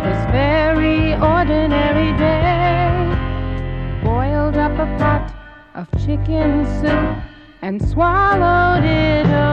[0.04, 3.10] this very ordinary day,
[4.02, 5.32] boiled up a pot
[5.74, 7.22] of chicken soup
[7.62, 9.49] and swallowed it away.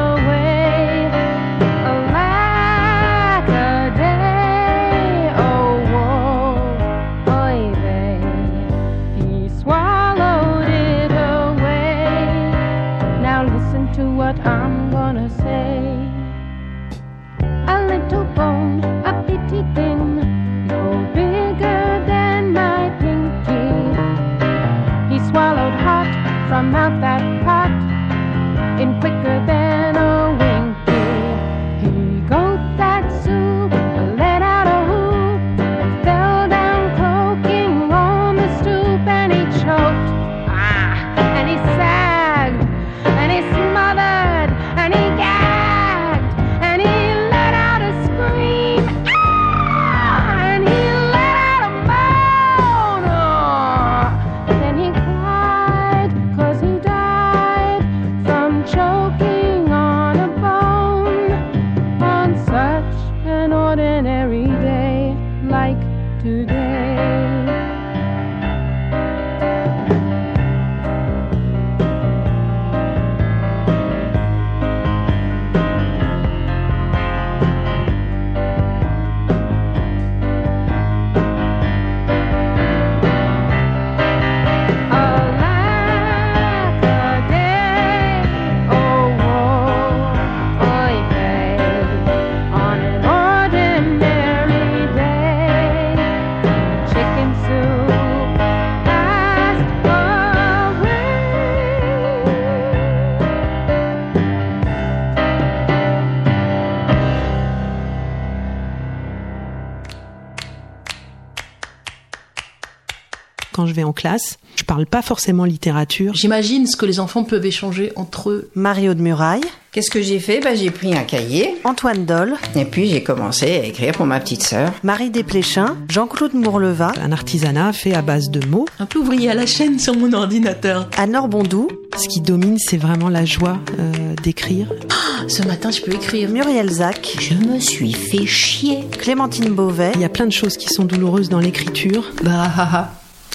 [113.83, 114.37] En classe.
[114.55, 116.13] Je parle pas forcément littérature.
[116.15, 118.49] J'imagine ce que les enfants peuvent échanger entre eux.
[118.55, 119.41] Mario de Muraille.
[119.71, 120.39] Qu'est-ce que j'ai fait?
[120.39, 121.55] Bah, J'ai pris un cahier.
[121.63, 122.35] Antoine Doll.
[122.55, 124.71] Et puis j'ai commencé à écrire pour ma petite sœur.
[124.81, 125.77] Marie Desplechin.
[125.89, 126.93] Jean-Claude Mourleva.
[126.99, 128.65] Un artisanat fait à base de mots.
[128.79, 130.89] Un peu ouvrier à la chaîne sur mon ordinateur.
[130.97, 131.67] Anne Bondou.
[131.95, 134.71] Ce qui domine, c'est vraiment la joie euh, d'écrire.
[134.89, 136.29] Ah, ce matin, je peux écrire.
[136.29, 137.15] Muriel Zac.
[137.19, 138.79] Je me suis fait chier.
[138.99, 139.91] Clémentine Beauvais.
[139.95, 142.11] Il y a plein de choses qui sont douloureuses dans l'écriture.
[142.23, 142.91] Bah, ah, ah,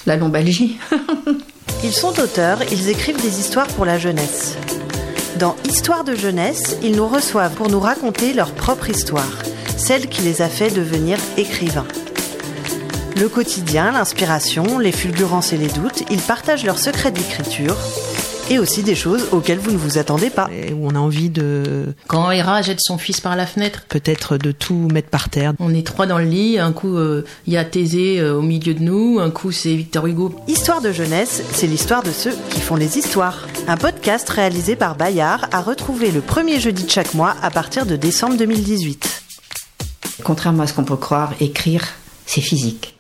[0.06, 0.78] la lombalgie.
[1.84, 4.56] ils sont auteurs, ils écrivent des histoires pour la jeunesse.
[5.38, 9.42] Dans Histoire de jeunesse, ils nous reçoivent pour nous raconter leur propre histoire,
[9.76, 11.86] celle qui les a fait devenir écrivains.
[13.16, 17.76] Le quotidien, l'inspiration, les fulgurances et les doutes, ils partagent leurs secrets d'écriture
[18.50, 20.48] et aussi des choses auxquelles vous ne vous attendez pas.
[20.52, 21.94] Et où on a envie de...
[22.06, 23.84] Quand Hera jette son fils par la fenêtre.
[23.88, 25.54] Peut-être de tout mettre par terre.
[25.58, 28.42] On est trois dans le lit, un coup il euh, y a Thésée euh, au
[28.42, 30.34] milieu de nous, un coup c'est Victor Hugo.
[30.48, 33.46] Histoire de jeunesse, c'est l'histoire de ceux qui font les histoires.
[33.68, 37.86] Un podcast réalisé par Bayard à retrouver le premier jeudi de chaque mois à partir
[37.86, 39.22] de décembre 2018.
[40.24, 41.84] Contrairement à ce qu'on peut croire, écrire,
[42.26, 42.94] c'est physique.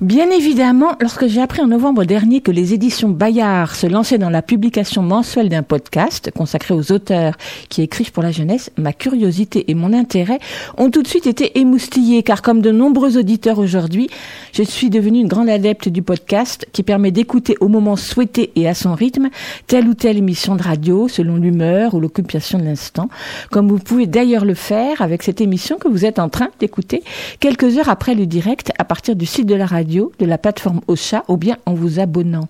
[0.00, 4.28] Bien évidemment, lorsque j'ai appris en novembre dernier que les éditions Bayard se lançaient dans
[4.28, 7.36] la publication mensuelle d'un podcast consacré aux auteurs
[7.68, 10.40] qui écrivent pour la jeunesse, ma curiosité et mon intérêt
[10.78, 14.10] ont tout de suite été émoustillés car comme de nombreux auditeurs aujourd'hui,
[14.52, 18.68] je suis devenue une grande adepte du podcast qui permet d'écouter au moment souhaité et
[18.68, 19.28] à son rythme
[19.68, 23.08] telle ou telle émission de radio selon l'humeur ou l'occupation de l'instant,
[23.52, 27.04] comme vous pouvez d'ailleurs le faire avec cette émission que vous êtes en train d'écouter
[27.38, 30.80] quelques heures après le direct à partir du site de la radio de la plateforme
[30.88, 32.48] Ocha ou bien en vous abonnant.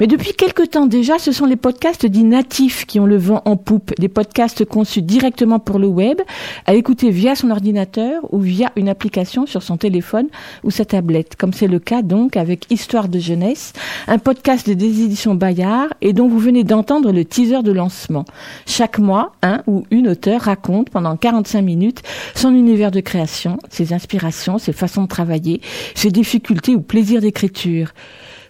[0.00, 3.42] Mais depuis quelque temps déjà, ce sont les podcasts dits natifs qui ont le vent
[3.44, 6.20] en poupe, des podcasts conçus directement pour le web,
[6.66, 10.28] à écouter via son ordinateur ou via une application sur son téléphone
[10.64, 13.72] ou sa tablette, comme c'est le cas donc avec Histoire de jeunesse,
[14.08, 18.24] un podcast des éditions Bayard et dont vous venez d'entendre le teaser de lancement.
[18.66, 22.02] Chaque mois, un ou une auteur raconte pendant 45 minutes
[22.34, 25.60] son univers de création, ses inspirations, ses façons de travailler,
[25.94, 27.92] ses difficultés ou plaisirs d'écriture.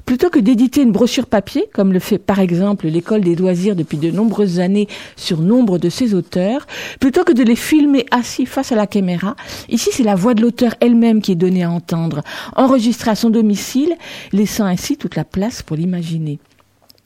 [0.06, 3.96] Plutôt que d'éditer une brochure papier, comme le fait par exemple l'école des loisirs depuis
[3.96, 4.86] de nombreuses années
[5.16, 6.66] sur nombre de ses auteurs,
[7.00, 9.34] plutôt que de les filmer assis face à la caméra,
[9.70, 12.22] ici c'est la voix de l'auteur elle-même qui est donnée à entendre,
[12.54, 13.94] enregistrée à son domicile,
[14.32, 16.38] laissant ainsi toute la place pour l'imaginer.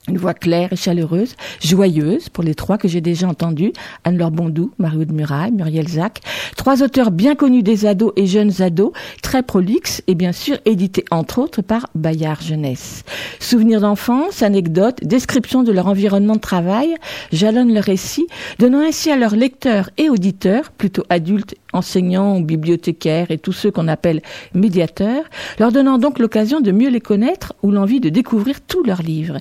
[0.09, 3.73] Une voix claire et chaleureuse, joyeuse pour les trois que j'ai déjà entendus,
[4.05, 6.21] Anne-Laure Bondou, Mario de Muraille, Muriel Zac,
[6.57, 8.93] trois auteurs bien connus des ados et jeunes ados,
[9.23, 13.05] très prolixes et bien sûr édités entre autres par Bayard Jeunesse.
[13.39, 16.95] Souvenirs d'enfance, anecdotes, descriptions de leur environnement de travail
[17.31, 18.27] jalonnent le récit,
[18.59, 23.89] donnant ainsi à leurs lecteurs et auditeurs, plutôt adultes enseignants, bibliothécaires et tous ceux qu'on
[23.89, 24.23] appelle
[24.55, 25.25] médiateurs,
[25.59, 29.39] leur donnant donc l'occasion de mieux les connaître ou l'envie de découvrir tous leurs livres.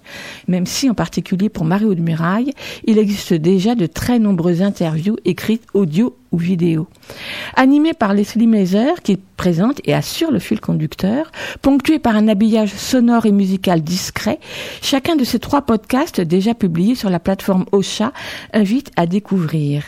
[0.57, 2.51] Même si, en particulier pour Mario de Muraille,
[2.85, 6.87] il existe déjà de très nombreuses interviews écrites audio ou vidéo.
[7.55, 11.31] Animé par Leslie Mazer, qui présente et assure le fil conducteur,
[11.61, 14.39] ponctué par un habillage sonore et musical discret,
[14.81, 18.11] chacun de ces trois podcasts déjà publiés sur la plateforme Ocha
[18.51, 19.83] invite à découvrir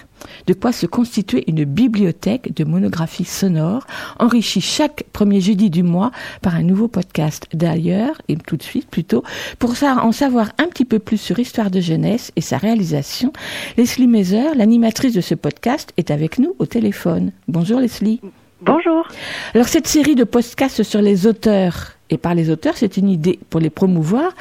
[0.50, 3.86] de quoi se constituer une bibliothèque de monographies sonores,
[4.18, 6.10] enrichie chaque premier jeudi du mois
[6.41, 7.45] par un nouveau podcast.
[7.54, 9.24] D'ailleurs, et tout de suite plutôt,
[9.60, 13.32] pour en savoir un petit peu plus sur Histoire de jeunesse et sa réalisation,
[13.78, 17.32] Leslie Mazer, l'animatrice de ce podcast, est avec nous au téléphone.
[17.47, 18.20] Bonjour Leslie.
[18.62, 19.08] Bonjour.
[19.54, 23.38] Alors cette série de podcasts sur les auteurs et par les auteurs, c'est une idée
[23.52, 24.34] pour les promouvoir,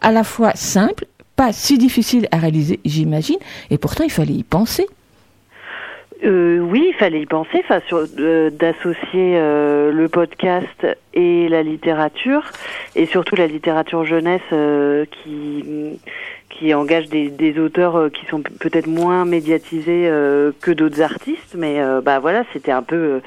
[0.00, 1.06] à la fois simple,
[1.36, 3.38] pas si difficile à réaliser, j'imagine,
[3.70, 4.88] et pourtant il fallait y penser.
[6.24, 12.44] Euh, oui, il fallait y penser, enfin, euh, d'associer euh, le podcast et la littérature,
[12.94, 14.40] et surtout la littérature jeunesse
[15.10, 15.98] qui
[16.52, 21.54] qui engage des, des auteurs euh, qui sont peut-être moins médiatisés euh, que d'autres artistes,
[21.56, 23.20] mais euh, bah voilà, c'était un peu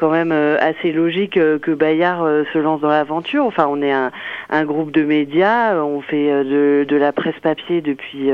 [0.00, 3.44] quand même assez logique que Bayard se lance dans l'aventure.
[3.44, 4.10] Enfin, on est un,
[4.48, 8.30] un, groupe de médias, on fait de, de la presse papier depuis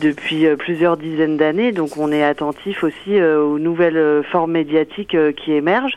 [0.00, 5.96] depuis plusieurs dizaines d'années, donc on est attentif aussi aux nouvelles formes médiatiques qui émergent.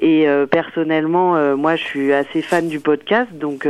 [0.00, 3.68] Et personnellement, moi, je suis assez fan du podcast, donc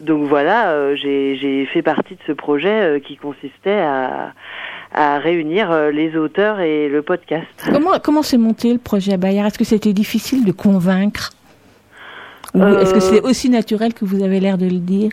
[0.00, 4.32] donc voilà, j'ai fait partie de ce projet euh, qui consistait à,
[4.94, 7.46] réunir euh, les auteurs et le podcast.
[7.72, 11.30] Comment comment s'est monté le projet Bayard Est-ce que c'était difficile de convaincre?
[12.54, 15.10] Ou est-ce que c'est aussi naturel que vous avez l'air de le dire?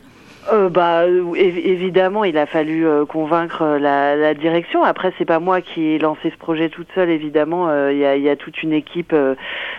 [0.51, 4.84] Euh, bah euh, évi- évidemment, il a fallu euh, convaincre euh, la, la direction.
[4.84, 7.09] Après, c'est pas moi qui ai lancé ce projet toute seule.
[7.09, 9.36] Évidemment, euh, il y, a, y a toute une équipe euh,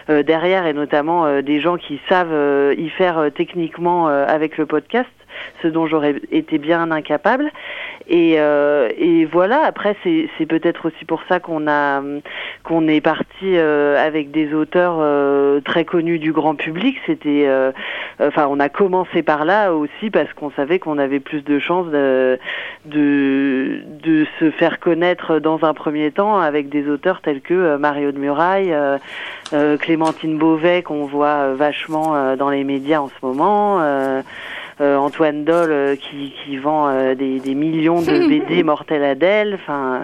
[0.09, 4.25] euh, derrière et notamment euh, des gens qui savent euh, y faire euh, techniquement euh,
[4.27, 5.09] avec le podcast,
[5.63, 7.51] ce dont j'aurais été bien incapable.
[8.09, 9.63] Et, euh, et voilà.
[9.65, 12.03] Après, c'est peut-être aussi pour ça qu'on a
[12.65, 13.25] qu'on est parti
[13.57, 16.97] euh, avec des auteurs euh, très connus du grand public.
[17.07, 17.73] C'était, euh,
[18.21, 21.89] enfin, on a commencé par là aussi parce qu'on savait qu'on avait plus de chances
[21.89, 22.39] de,
[22.87, 27.79] de de se faire connaître dans un premier temps avec des auteurs tels que euh,
[27.79, 33.81] Mario de Muraille, euh, Clémentine Beauvais qu'on voit vachement dans les médias en ce moment.
[34.83, 39.55] Euh, Antoine Doll euh, qui, qui vend euh, des, des millions de BD mortels Adèle.
[39.55, 40.03] Enfin,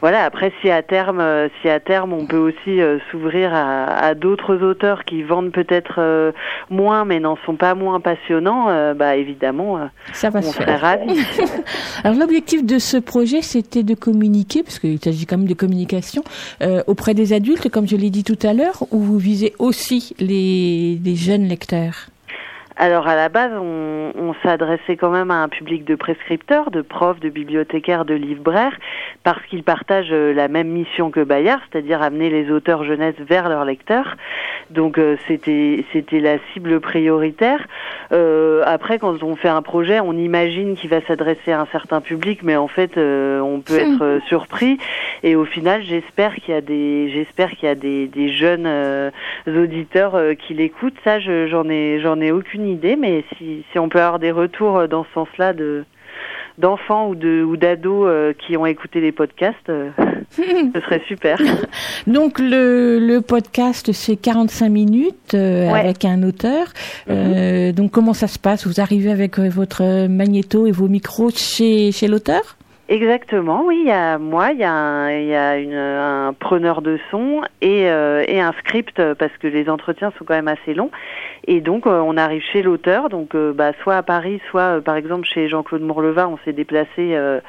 [0.00, 0.24] voilà.
[0.24, 1.22] Après, si à terme,
[1.62, 2.80] si à terme, on peut aussi
[3.10, 6.34] s'ouvrir à, à d'autres auteurs qui vendent peut-être
[6.68, 11.24] moins, mais n'en sont pas moins passionnants, bah évidemment, Ça va on se serait ravis.
[12.04, 16.22] Alors l'objectif de ce projet, c'était de communiquer, parce qu'il s'agit quand même de communication,
[16.60, 20.14] euh, auprès des adultes, comme je l'ai dit tout à l'heure, ou vous visez aussi
[20.20, 22.08] les, les jeunes lecteurs?
[22.76, 27.20] Alors à la base, on, s'adressait quand même à un public de prescripteurs, de profs,
[27.20, 28.76] de bibliothécaires, de libraires,
[29.22, 33.48] parce qu'ils partagent euh, la même mission que Bayard, c'est-à-dire amener les auteurs jeunesse vers
[33.48, 34.16] leurs lecteurs.
[34.70, 37.60] Donc euh, c'était c'était la cible prioritaire.
[38.12, 42.00] Euh, après, quand on fait un projet, on imagine qu'il va s'adresser à un certain
[42.00, 44.78] public, mais en fait, euh, on peut être euh, surpris.
[45.22, 48.66] Et au final, j'espère qu'il y a des j'espère qu'il y a des, des jeunes
[48.66, 49.10] euh,
[49.46, 50.96] auditeurs euh, qui l'écoutent.
[51.04, 54.30] Ça, je- j'en ai j'en ai aucune idée, mais si si on peut avoir des
[54.32, 55.84] retours dans ce sens-là de
[56.58, 59.90] d'enfants ou de ou d'ados euh, qui ont écouté les podcasts, euh,
[60.30, 61.38] ce serait super.
[62.06, 65.80] Donc le, le podcast, c'est 45 minutes euh, Ouais.
[65.80, 66.66] avec un auteur.
[67.10, 68.66] Euh, donc comment ça se passe?
[68.66, 72.56] Vous arrivez avec euh, votre magnéto et vos micros chez, chez l'auteur?
[72.90, 76.34] Exactement, oui, il y a moi, il y a un, il y a une, un
[76.38, 80.48] preneur de son et, euh, et un script parce que les entretiens sont quand même
[80.48, 80.90] assez longs.
[81.46, 84.80] Et donc euh, on arrive chez l'auteur, donc euh, bah, soit à Paris, soit euh,
[84.80, 87.40] par exemple chez Jean-Claude Mourleva, on s'est déplacé euh,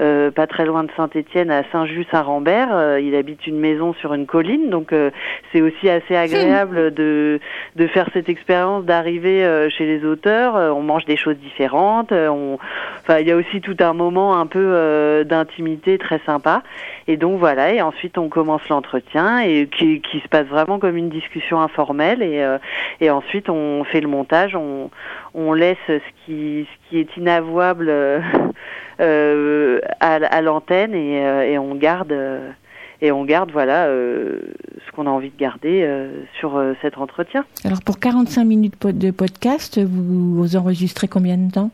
[0.00, 2.68] euh, pas très loin de Saint-Étienne à Saint-Just-à-Rambert.
[2.72, 5.10] Euh, il habite une maison sur une colline, donc euh,
[5.52, 7.40] c'est aussi assez agréable de
[7.76, 10.56] de faire cette expérience d'arriver euh, chez les auteurs.
[10.56, 12.12] Euh, on mange des choses différentes.
[12.12, 12.58] euh, on,
[13.00, 16.62] enfin, il y a aussi tout un moment un peu euh, d'intimité très sympa.
[17.08, 21.08] Et donc voilà, et ensuite on commence l'entretien et qui, se passe vraiment comme une
[21.08, 22.58] discussion informelle et, euh,
[23.12, 28.20] ensuite on fait le montage, on, laisse ce qui, ce qui est inavouable euh,
[29.00, 32.16] euh, à, l'antenne et, on garde
[33.00, 37.44] et on garde voilà ce qu'on a envie de garder sur cet entretien.
[37.64, 41.70] Alors pour 45 minutes de podcast, vous, vous enregistrez combien de temps?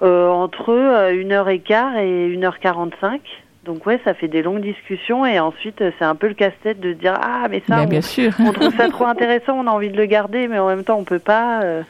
[0.00, 0.72] Entre
[1.12, 3.20] 1h15 et 1h45.
[3.64, 6.80] Donc ouais, ça fait des longues discussions et ensuite euh, c'est un peu le casse-tête
[6.80, 8.32] de dire ah mais ça on, bien sûr.
[8.38, 10.98] on trouve ça trop intéressant, on a envie de le garder mais en même temps
[10.98, 11.62] on peut pas.
[11.62, 11.82] euh.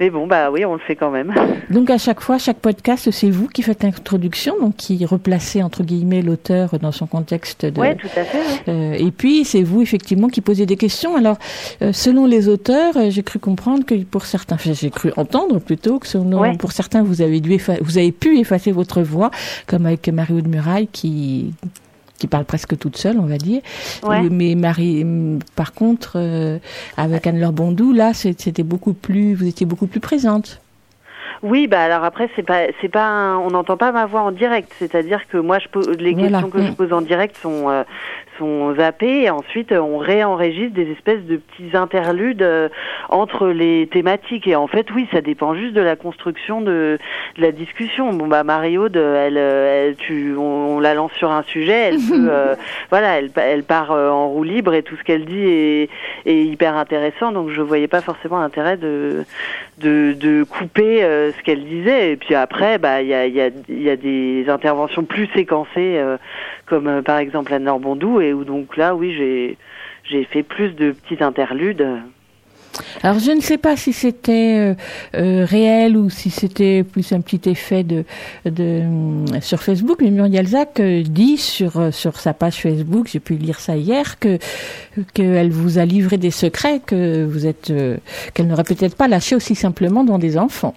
[0.00, 1.32] Mais bon bah oui on le fait quand même.
[1.70, 5.82] Donc à chaque fois, chaque podcast, c'est vous qui faites l'introduction, donc qui replacez entre
[5.84, 7.78] guillemets l'auteur dans son contexte de.
[7.78, 8.68] Ouais tout à fait.
[8.68, 11.16] Euh, et puis c'est vous effectivement qui posez des questions.
[11.16, 11.36] Alors
[11.82, 15.60] euh, selon les auteurs, euh, j'ai cru comprendre que pour certains, enfin, j'ai cru entendre
[15.60, 16.56] plutôt que selon, Ouais.
[16.56, 19.30] pour certains vous avez dû vous avez pu effacer votre voix,
[19.66, 21.52] comme avec Mario de Muraille qui
[22.20, 23.62] qui parle presque toute seule, on va dire.
[24.04, 24.24] Ouais.
[24.24, 26.58] Euh, Mais Marie, hum, par contre, euh,
[26.96, 30.60] avec Anne-Laure Bondou, là, c'était beaucoup plus, vous étiez beaucoup plus présente.
[31.42, 34.30] Oui, bah alors après c'est pas c'est pas un- on n'entend pas ma voix en
[34.32, 36.28] direct, c'est-à-dire que moi je pose les Voilà.
[36.28, 36.74] questions que je Mm.
[36.76, 37.82] pose en direct sont euh,
[38.38, 42.68] sont zappées et ensuite euh, on réenregistre des espèces de petits interludes euh,
[43.10, 46.98] entre les thématiques et en fait oui, ça dépend juste de la construction de,
[47.36, 48.12] de la discussion.
[48.12, 51.90] Bon bah Mario de elle, euh, elle tu on, on la lance sur un sujet,
[51.90, 52.54] elle peut euh,
[52.90, 55.88] voilà, elle elle part euh, en roue libre et tout ce qu'elle dit est
[56.26, 59.24] est hyper intéressant donc je voyais pas forcément l'intérêt de
[59.78, 62.12] de, de couper euh, ce qu'elle disait.
[62.12, 65.98] Et puis après, bah il y a, y, a, y a des interventions plus séquencées,
[65.98, 66.16] euh,
[66.66, 69.56] comme euh, par exemple Anne-Laure Bondou, et où donc là, oui, j'ai
[70.04, 71.86] j'ai fait plus de petits interludes.
[73.02, 74.76] Alors je ne sais pas si c'était
[75.12, 78.04] réel ou si c'était plus un petit effet de,
[78.44, 78.82] de
[79.40, 83.76] sur Facebook, mais Muriel Zac dit sur sur sa page Facebook, j'ai pu lire ça
[83.76, 84.38] hier, que
[85.14, 87.72] qu'elle vous a livré des secrets que vous êtes
[88.34, 90.74] qu'elle n'aurait peut-être pas lâché aussi simplement dans des enfants.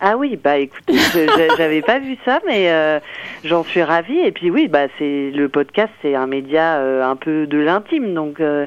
[0.00, 2.98] Ah oui, bah écoutez, je- j'avais pas vu ça, mais euh,
[3.44, 4.18] j'en suis ravie.
[4.18, 8.12] Et puis oui, bah c'est le podcast, c'est un média euh, un peu de l'intime,
[8.12, 8.66] donc euh,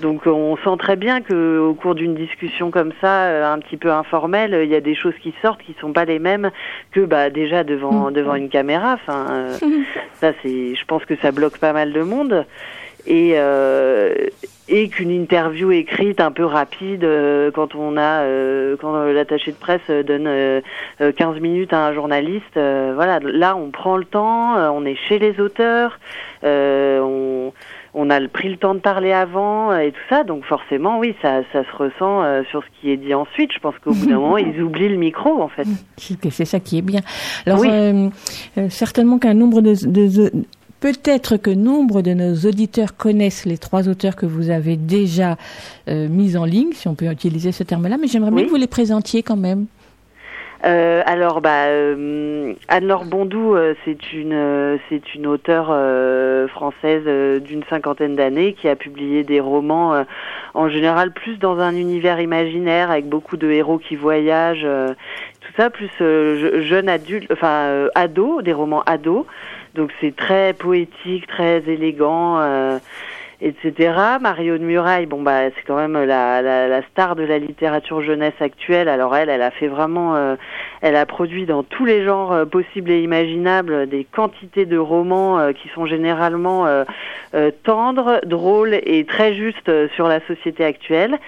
[0.00, 3.76] donc on sent très bien que au cours d'une discussion comme ça, euh, un petit
[3.76, 6.50] peu informelle, il y a des choses qui sortent qui sont pas les mêmes
[6.92, 8.94] que bah déjà devant devant une caméra.
[8.94, 9.54] Enfin, euh,
[10.20, 12.44] ça c'est, je pense que ça bloque pas mal de monde.
[13.06, 14.14] Et, euh,
[14.68, 19.52] et qu'une interview écrite un peu rapide euh, quand on a euh, quand euh, l'attaché
[19.52, 20.60] de presse euh, donne euh,
[21.00, 24.84] euh, 15 minutes à un journaliste euh, voilà là on prend le temps euh, on
[24.84, 26.00] est chez les auteurs
[26.42, 27.52] euh, on
[27.94, 31.14] on a pris le temps de parler avant euh, et tout ça donc forcément oui
[31.22, 34.06] ça ça se ressent euh, sur ce qui est dit ensuite je pense qu'au bout
[34.06, 37.00] d'un moment ils oublient le micro en fait C'est ça qui est bien.
[37.46, 37.68] Alors, Oui.
[37.70, 38.08] euh,
[38.58, 40.32] euh, certainement qu'un nombre de, de-
[40.80, 45.36] peut-être que nombre de nos auditeurs connaissent les trois auteurs que vous avez déjà
[45.88, 48.56] euh, mis en ligne, si on peut utiliser ce terme-là, mais j'aimerais bien que vous
[48.56, 49.66] les présentiez quand même.
[50.64, 55.66] Euh, alors, bah, euh, Anne-Laure Bondou, euh, c'est une, c'est une auteure
[56.48, 57.04] française
[57.42, 60.04] d'une cinquantaine d'années qui a publié des romans,
[60.54, 64.66] en général plus dans un univers imaginaire avec beaucoup de héros qui voyagent,
[65.40, 69.24] tout ça, plus je- jeune adulte, enfin ado, des romans ados.
[69.76, 72.40] Donc c'est très poétique, très élégant.
[72.40, 72.78] euh,
[73.40, 73.92] etc.
[74.20, 78.40] Mario de Muraille, bon bah c'est quand même la, la, star de la littérature jeunesse
[78.40, 78.88] actuelle.
[78.88, 80.36] Alors elle, elle a fait vraiment, euh,
[80.80, 85.38] elle a produit dans tous les genres euh, possibles et imaginables des quantités de romans
[85.38, 86.66] euh, qui sont généralement
[87.64, 91.18] tendres, drôles et très justes sur la société actuelle.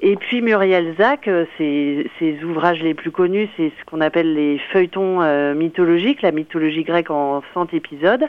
[0.00, 4.34] Et puis Muriel Zac, euh, ses, ses ouvrages les plus connus, c'est ce qu'on appelle
[4.34, 8.24] les feuilletons mythologiques, la mythologie grecque en 100 épisodes.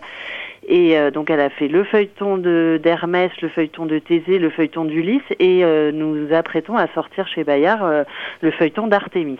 [0.68, 4.84] Et euh, donc elle a fait le feuilleton d'Hermès, le feuilleton de Thésée, le feuilleton
[4.84, 8.03] d'Ulysse, et euh, nous nous apprêtons à sortir chez Bayard euh,
[8.41, 9.39] le feuilleton d'Artémis.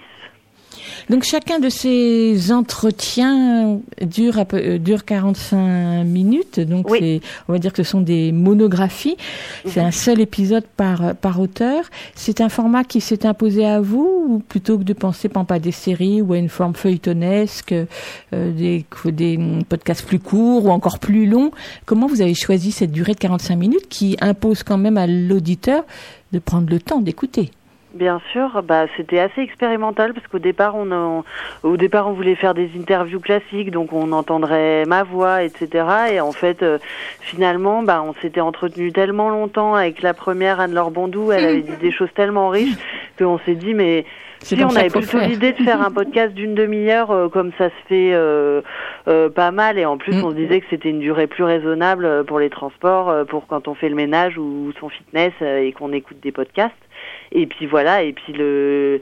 [1.10, 6.60] Donc chacun de ces entretiens dure, à peu- euh, dure 45 minutes.
[6.60, 9.18] Donc c'est, on va dire que ce sont des monographies.
[9.66, 11.84] C'est un seul épisode par, par auteur.
[12.16, 15.60] C'est un format qui s'est imposé à vous ou plutôt que de penser exemple, à
[15.60, 17.86] des séries ou à une forme feuilletonesque, euh,
[18.34, 21.52] des, des podcasts plus courts ou encore plus longs?
[21.86, 25.84] Comment vous avez choisi cette durée de 45 minutes qui impose quand même à l'auditeur
[26.32, 27.52] de prendre le temps d'écouter?
[27.94, 31.24] Bien sûr, bah c'était assez expérimental parce qu'au départ on en-
[31.64, 36.20] au départ on voulait faire des interviews classiques donc on entendrait ma voix etc et
[36.20, 36.80] en fait euh,
[37.22, 41.78] finalement bah on s'était entretenu tellement longtemps avec la première Anne-Laure Bondou elle avait dit
[41.78, 42.76] des choses tellement riches
[43.18, 44.06] qu'on s'est dit mais
[44.42, 47.88] si on avait plutôt l'idée de faire un podcast d'une demi-heure euh, comme ça se
[47.88, 48.62] fait euh,
[49.08, 49.80] euh, pas mal.
[49.80, 52.52] Et en plus on se disait que c'était une durée plus raisonnable euh, pour les
[52.52, 56.18] transports euh, pour quand on fait le ménage ou son fitness euh, et qu'on écoute
[56.22, 56.76] des podcasts
[57.38, 59.00] et puis voilà, et puis le,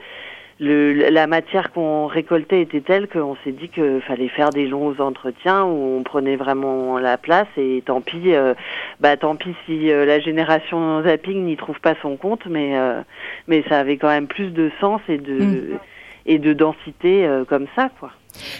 [0.60, 4.94] le la matière qu'on récoltait était telle qu'on s'est dit qu'il fallait faire des longs
[5.00, 8.52] entretiens où on prenait vraiment la place et tant pis, euh,
[9.00, 13.00] bah tant pis si euh, la génération zapping n'y trouve pas son compte, mais euh,
[13.48, 15.78] mais ça avait quand même plus de sens et de Mm.
[16.26, 18.10] et de densité comme ça quoi.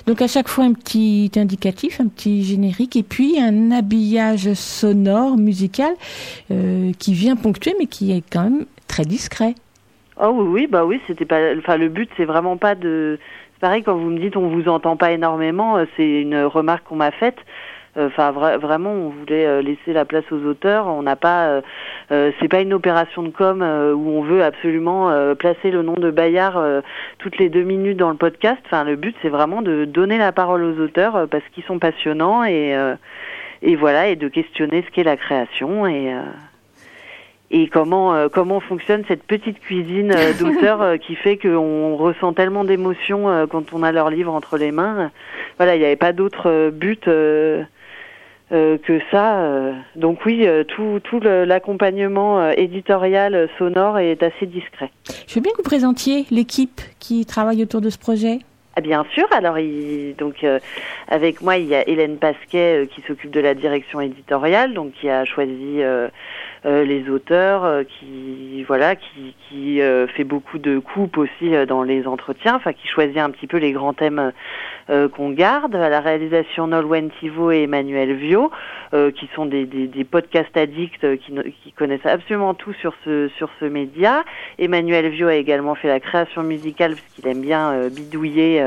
[0.07, 5.37] Donc à chaque fois un petit indicatif, un petit générique et puis un habillage sonore,
[5.37, 5.93] musical
[6.51, 9.55] euh, qui vient ponctuer mais qui est quand même très discret.
[10.19, 11.39] Oh oui, oui, bah oui, c'était pas.
[11.59, 13.19] Enfin, le but, c'est vraiment pas de.
[13.55, 15.77] C'est pareil quand vous me dites on vous entend pas énormément.
[15.77, 17.37] euh, C'est une remarque qu'on m'a faite.
[17.99, 20.87] Euh, Enfin, vra- vraiment, on voulait euh, laisser la place aux auteurs.
[20.87, 21.61] On n'a pas.
[22.11, 26.11] euh, c'est pas une opération de com où on veut absolument placer le nom de
[26.11, 26.63] Bayard
[27.19, 28.59] toutes les deux minutes dans le podcast.
[28.67, 32.45] Enfin, le but, c'est vraiment de donner la parole aux auteurs parce qu'ils sont passionnants
[32.45, 32.75] et
[33.63, 36.13] et voilà et de questionner ce qu'est la création et.
[37.51, 42.33] Et comment euh, comment fonctionne cette petite cuisine euh, d'auteur euh, qui fait qu'on ressent
[42.33, 45.11] tellement d'émotions euh, quand on a leur livre entre les mains?
[45.57, 47.63] Voilà, il n'y avait pas d'autre euh, but euh,
[48.53, 49.49] euh, que ça.
[49.97, 54.91] Donc oui, tout tout l'accompagnement éditorial sonore est assez discret.
[55.27, 58.41] Je veux bien que vous présentiez l'équipe qui travaille autour de ce projet.
[58.79, 59.27] Ah, bien sûr.
[59.31, 60.59] Alors, il, donc, euh,
[61.09, 64.93] avec moi, il y a Hélène Pasquet euh, qui s'occupe de la direction éditoriale, donc
[64.93, 66.09] qui a choisi euh,
[66.85, 71.85] les auteurs, euh, qui voilà, qui, qui euh, fait beaucoup de coupes aussi euh, dans
[71.85, 74.33] les entretiens, enfin, qui choisit un petit peu les grands thèmes
[74.91, 75.77] euh, qu'on garde.
[75.77, 78.19] À la réalisation, Nolwenn Thivaut et Emmanuel
[78.95, 82.95] euh, qui sont des, des, des podcasts addicts euh, qui, qui connaissent absolument tout sur
[83.05, 84.25] ce sur ce média.
[84.59, 88.61] Emmanuel Viau a également fait la création musicale parce qu'il aime bien euh, bidouiller.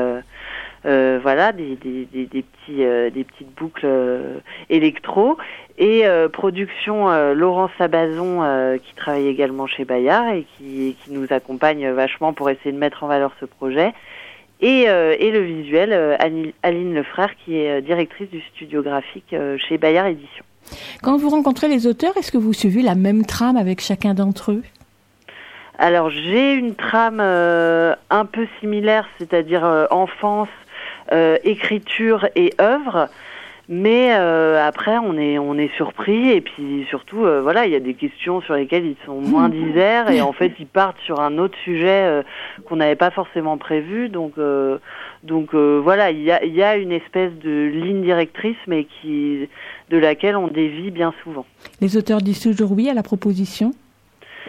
[0.86, 5.36] Euh, voilà des, des, des, des petits euh, des petites boucles euh, électro.
[5.78, 11.12] Et euh, production euh, Laurent Sabazon euh, qui travaille également chez Bayard et qui, qui
[11.12, 13.92] nous accompagne vachement pour essayer de mettre en valeur ce projet.
[14.60, 15.92] Et, euh, et le visuel,
[16.62, 20.44] Aline Lefrère, qui est directrice du studio graphique chez Bayard Édition.
[21.02, 24.52] Quand vous rencontrez les auteurs, est-ce que vous suivez la même trame avec chacun d'entre
[24.52, 24.62] eux?
[25.78, 30.50] Alors j'ai une trame euh, un peu similaire, c'est-à-dire euh, enfance,
[31.44, 33.08] écriture et œuvre.
[33.72, 37.76] Mais euh, après, on est on est surpris et puis surtout, euh, voilà, il y
[37.76, 41.20] a des questions sur lesquelles ils sont moins diserts et en fait, ils partent sur
[41.20, 42.22] un autre sujet euh,
[42.64, 44.08] qu'on n'avait pas forcément prévu.
[44.08, 44.78] Donc euh,
[45.22, 48.88] donc euh, voilà, il y a il y a une espèce de ligne directrice, mais
[49.00, 49.48] qui
[49.88, 51.46] de laquelle on dévie bien souvent.
[51.80, 53.70] Les auteurs disent toujours oui à la proposition?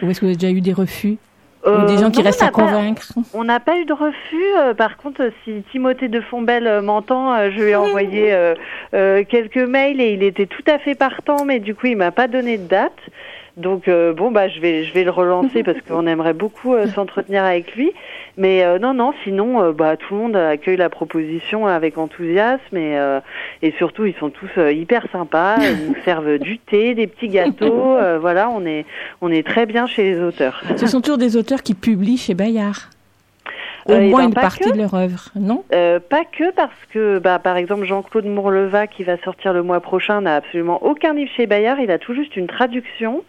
[0.02, 1.12] Ou est-ce que vous avez déjà eu des refus?
[1.12, 1.31] Euh,
[1.64, 3.02] Ou des gens qui non, restent on à n'a pas- convaincre
[3.34, 4.42] On n'a pas eu de refus.
[4.58, 8.54] euh, par contre, si Timothée de Fombelle euh, m'entend, euh, je lui ai envoyé euh,
[8.94, 12.10] euh, quelques mails et il était tout à fait partant, mais du coup, il m'a
[12.10, 12.98] pas donné de date.
[13.58, 16.86] Donc euh, bon bah je vais je vais le relancer parce qu'on aimerait beaucoup euh,
[16.86, 17.92] s'entretenir avec lui.
[18.38, 22.76] Mais euh, non non sinon euh, bah tout le monde accueille la proposition avec enthousiasme
[22.76, 23.20] et euh,
[23.60, 25.56] et surtout ils sont tous hyper sympas.
[25.60, 27.96] Ils nous servent du thé, des petits gâteaux.
[27.98, 28.86] euh, voilà on est
[29.20, 30.62] on est très bien chez les auteurs.
[30.76, 32.88] Ce sont toujours des auteurs qui publient chez Bayard.
[33.84, 34.74] Au Euh, eh moins ben, une partie que.
[34.74, 35.64] de leur œuvre, non?
[35.74, 39.80] Euh, pas que parce que, bah, par exemple, Jean-Claude Mourleva, qui va sortir le mois
[39.80, 41.78] prochain, n'a absolument aucun livre chez Bayard.
[41.82, 43.24] Il a tout juste une traduction.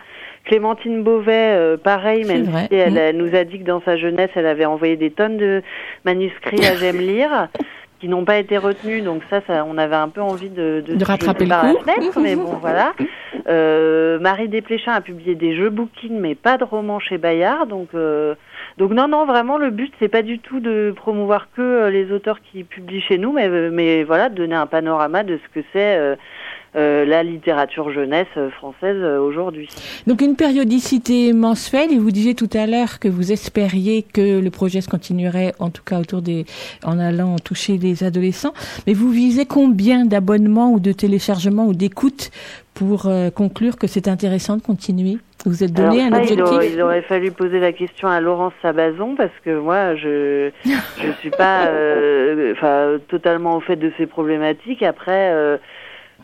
[0.45, 2.67] Clémentine Beauvais, euh, pareil, même vrai.
[2.69, 2.97] si elle, Mm.
[2.97, 5.61] elle nous a dit que dans sa jeunesse, elle avait envoyé des tonnes de
[6.05, 7.47] manuscrits à J'aime lire
[7.99, 9.01] qui n'ont pas été retenus.
[9.03, 11.73] Donc ça, ça, on avait un peu envie de, De se rattraper le par la
[11.73, 11.79] coup.
[11.83, 12.91] fenêtre, mais bon, voilà.
[13.47, 17.67] Euh, Marie Desplechin a publié des jeux bouquins, mais pas de romans chez Bayard.
[17.67, 18.35] Donc, euh,
[18.77, 22.11] donc non, non, vraiment, le but, c'est pas du tout de promouvoir que euh, les
[22.11, 25.59] auteurs qui publient chez nous, mais, euh, mais voilà, de donner un panorama de ce
[25.59, 26.17] que c'est
[26.75, 29.69] euh, la littérature jeunesse euh, française euh, aujourd'hui.
[30.07, 34.49] Donc une périodicité mensuelle, et vous disiez tout à l'heure que vous espériez que le
[34.49, 36.45] projet se continuerait, en tout cas autour des,
[36.83, 38.53] en allant toucher les adolescents.
[38.87, 42.31] Mais vous visez combien d'abonnements ou de téléchargements ou d'écoutes
[42.73, 45.17] pour euh, conclure que c'est intéressant de continuer?
[45.45, 46.55] Vous êtes donné Alors un ça, il objectif?
[46.55, 51.11] aurait, il aurait fallu poser la question à Laurence Sabazon parce que moi, je je
[51.19, 54.81] suis pas, euh, enfin, totalement au fait de ces problématiques.
[54.83, 55.57] Après, euh,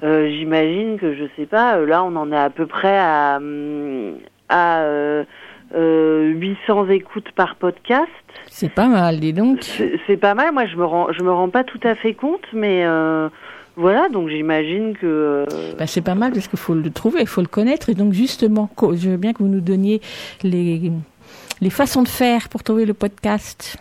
[0.04, 1.78] euh, j'imagine que je sais pas.
[1.78, 4.16] euh, Là, on en est à peu près à hum,
[4.50, 5.24] à euh,
[5.76, 8.10] euh, 800 écoutes par podcast.
[8.50, 9.60] C'est pas mal, dis donc.
[10.08, 10.52] C'est pas mal.
[10.54, 13.30] Moi, je me rends, je me rends pas tout à fait compte, mais euh,
[13.76, 14.10] voilà.
[14.10, 15.06] Donc, j'imagine que.
[15.06, 15.46] euh,
[15.78, 17.90] Ben, c'est pas mal parce qu'il faut le trouver, il faut le connaître.
[17.90, 20.02] Et donc justement, je veux bien que vous nous donniez
[20.44, 20.92] les,
[21.62, 23.78] les façons de faire pour trouver le podcast.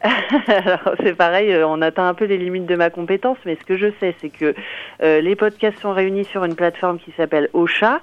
[0.46, 3.64] Alors c'est pareil, euh, on atteint un peu les limites de ma compétence, mais ce
[3.64, 4.54] que je sais, c'est que
[5.02, 8.00] euh, les podcasts sont réunis sur une plateforme qui s'appelle Ocha.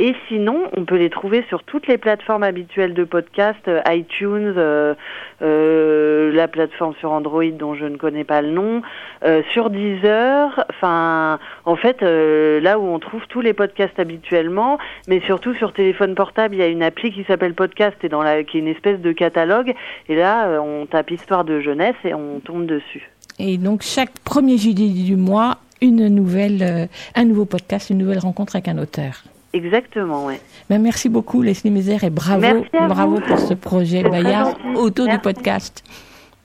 [0.00, 4.54] Et sinon, on peut les trouver sur toutes les plateformes habituelles de podcast, euh, iTunes,
[4.56, 4.94] euh,
[5.42, 8.82] euh, la plateforme sur Android dont je ne connais pas le nom,
[9.24, 10.64] euh, sur Deezer.
[10.70, 14.78] Enfin, en fait, euh, là où on trouve tous les podcasts habituellement,
[15.08, 18.22] mais surtout sur téléphone portable, il y a une appli qui s'appelle Podcast et dans
[18.22, 19.74] la qui est une espèce de catalogue.
[20.08, 23.10] Et là, euh, on tape Histoire de jeunesse et on tombe dessus.
[23.40, 28.54] Et donc chaque premier jeudi du mois, une nouvelle, un nouveau podcast, une nouvelle rencontre
[28.54, 29.24] avec un auteur.
[29.52, 30.40] Exactement, ouais.
[30.68, 33.20] Ben, merci beaucoup Leslie Mézère et bravo, bravo vous.
[33.22, 35.82] pour ce projet Bayard autour du podcast.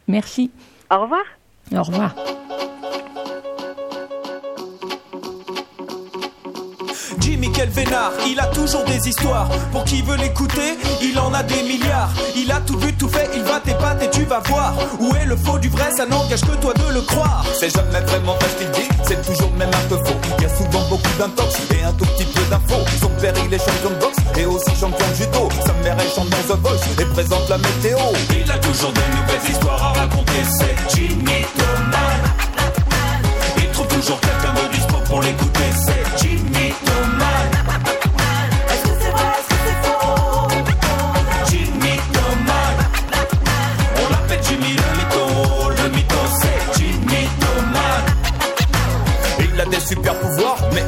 [0.07, 0.51] Merci.
[0.89, 1.23] Au revoir.
[1.73, 2.15] Au revoir.
[7.53, 9.47] Quel vénard, il a toujours des histoires.
[9.71, 12.11] Pour qui veut l'écouter, il en a des milliards.
[12.35, 14.73] Il a tout vu, tout fait, il va t'épater, tu vas voir.
[14.99, 17.45] Où est le faux du vrai, ça n'engage que toi de le croire.
[17.59, 20.19] C'est jamais vraiment vrai ce qu'il dit, c'est toujours même un peu faux.
[20.37, 22.83] Il y a souvent beaucoup d'intox et un tout petit peu d'infos.
[22.99, 25.49] Son père il est champion de boxe et aussi champion de judo.
[25.65, 27.97] Sa mère est champion The Voice et présente la météo.
[28.35, 32.33] Il a toujours de nouvelles histoires à raconter, c'est Jimmy Thomas.
[33.57, 37.22] Il trouve toujours quelqu'un de dispo pour l'écouter, c'est Jimmy Thomas.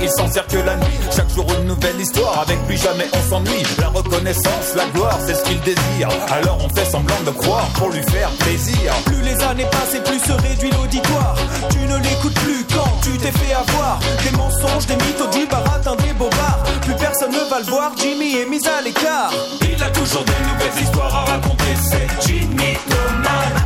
[0.06, 1.00] Il s'en sert que la nuit.
[1.16, 3.64] Chaque jour une nouvelle histoire, avec lui jamais on s'ennuie.
[3.80, 6.10] La reconnaissance, la gloire, c'est ce qu'il désire.
[6.32, 8.94] Alors on fait semblant de croire pour lui faire plaisir.
[9.06, 11.36] Plus les années passent et plus se réduit l'auditoire.
[11.72, 14.00] Tu ne l'écoutes plus quand tu t'es fait avoir.
[14.24, 16.64] Des mensonges, des mythos, du baratin, des bobards.
[16.82, 19.32] Plus personne ne va le voir, Jimmy est mis à l'écart.
[19.62, 23.64] Il a toujours de nouvelles histoires à raconter, c'est Jimmy Thomas.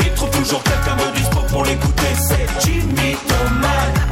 [0.00, 4.06] Il trouve toujours quelqu'un de dispo pour l'écouter, c'est Jimmy Thomas.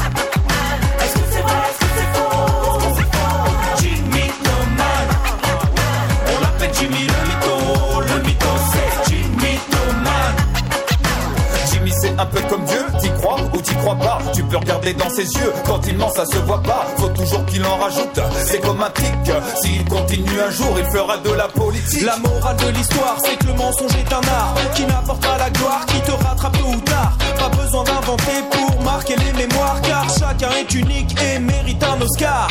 [12.18, 14.18] un peu comme Dieu, t'y crois ou t'y crois pas.
[14.34, 16.86] Tu peux regarder dans ses yeux, quand il ment, ça se voit pas.
[16.96, 19.32] Faut toujours qu'il en rajoute, c'est comme un tic.
[19.62, 22.02] S'il continue un jour, il fera de la politique.
[22.02, 25.50] La morale de l'histoire, c'est que le mensonge est un art qui n'apporte pas la
[25.50, 27.16] gloire, qui te rattrape tôt ou tard.
[27.38, 32.48] Pas besoin d'inventer pour marquer les mémoires, car chacun est unique et mérite un Oscar.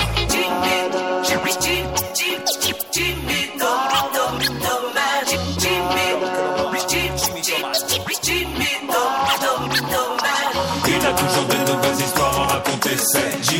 [12.93, 13.52] À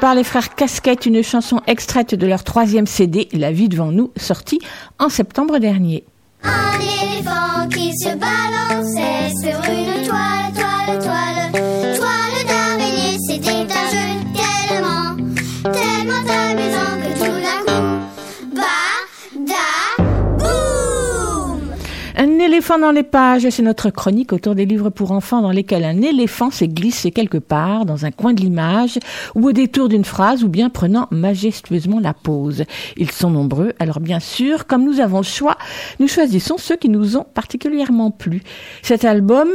[0.00, 4.12] Par les frères Casquette, une chanson extraite de leur troisième CD, La vie devant nous,
[4.16, 4.60] sortie
[5.00, 6.04] en septembre dernier.
[22.80, 26.52] Dans les pages, c'est notre chronique autour des livres pour enfants dans lesquels un éléphant
[26.52, 28.98] s'est glissé quelque part dans un coin de l'image
[29.34, 32.64] ou au détour d'une phrase ou bien prenant majestueusement la pause.
[32.96, 35.58] Ils sont nombreux, alors bien sûr, comme nous avons le choix,
[35.98, 38.42] nous choisissons ceux qui nous ont particulièrement plu.
[38.82, 39.48] Cet album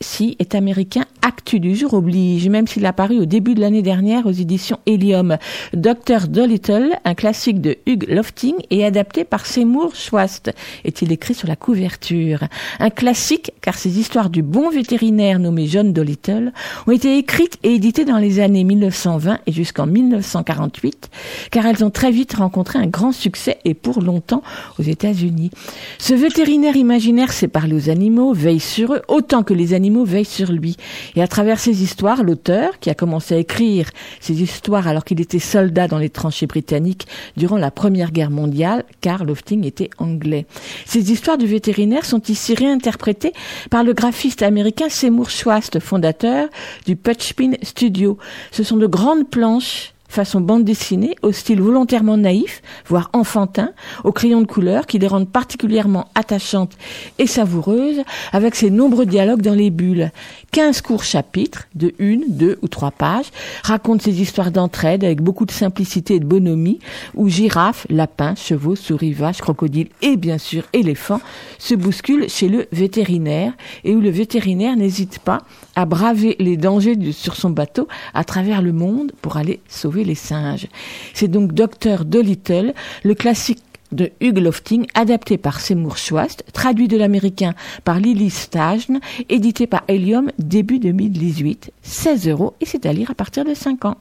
[0.00, 3.82] si est américain, actu du jour oblige, même s'il a paru au début de l'année
[3.82, 5.38] dernière aux éditions Helium.
[5.74, 6.28] Dr.
[6.28, 10.52] Dolittle, un classique de Hugh Lofting, est adapté par Seymour Schwast,
[10.84, 12.40] est-il écrit sur la couverture.
[12.78, 16.52] Un classique, car ces histoires du bon vétérinaire nommé John Dolittle
[16.86, 21.10] ont été écrites et éditées dans les années 1920 et jusqu'en 1948,
[21.50, 24.42] car elles ont très vite rencontré un grand succès et pour longtemps
[24.78, 25.50] aux États-Unis.
[25.98, 30.24] Ce vétérinaire imaginaire sait parler aux animaux, veille sur eux, autant que les animaux veillent
[30.24, 30.76] sur lui.
[31.14, 35.20] Et à travers ces histoires, l'auteur, qui a commencé à écrire ces histoires alors qu'il
[35.20, 37.06] était soldat dans les tranchées britanniques
[37.36, 40.46] durant la Première Guerre mondiale, car Lofting était anglais.
[40.84, 43.32] Ces histoires du vétérinaire sont ici réinterprétées
[43.70, 46.48] par le graphiste américain Seymour Schwast, fondateur
[46.86, 48.18] du Putchpin Studio.
[48.50, 54.12] Ce sont de grandes planches façon bande dessinée, au style volontairement naïf, voire enfantin, aux
[54.12, 56.72] crayons de couleur qui les rendent particulièrement attachantes
[57.18, 58.00] et savoureuses,
[58.32, 60.10] avec ses nombreux dialogues dans les bulles.
[60.52, 63.26] Quinze courts chapitres, de une, deux ou trois pages,
[63.62, 66.78] racontent ces histoires d'entraide avec beaucoup de simplicité et de bonhomie,
[67.14, 71.20] où girafes, lapins, chevaux, souris, vaches, crocodiles et bien sûr éléphants
[71.58, 73.52] se bousculent chez le vétérinaire,
[73.84, 75.42] et où le vétérinaire n'hésite pas
[75.74, 80.14] à braver les dangers sur son bateau à travers le monde pour aller sauver les
[80.14, 80.68] singes.
[81.12, 82.04] C'est donc Dr.
[82.04, 82.72] Dolittle,
[83.04, 83.58] le classique
[83.92, 87.54] de Hugh Lofting, adapté par Seymour Schwast, traduit de l'américain
[87.84, 91.70] par Lily Stajn, édité par Helium début 2018.
[91.82, 93.96] 16 euros et c'est à lire à partir de 5 ans.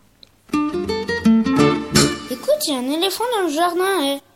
[2.31, 4.15] Écoute, il y a un éléphant dans le jardin.
[4.15, 4.34] eh.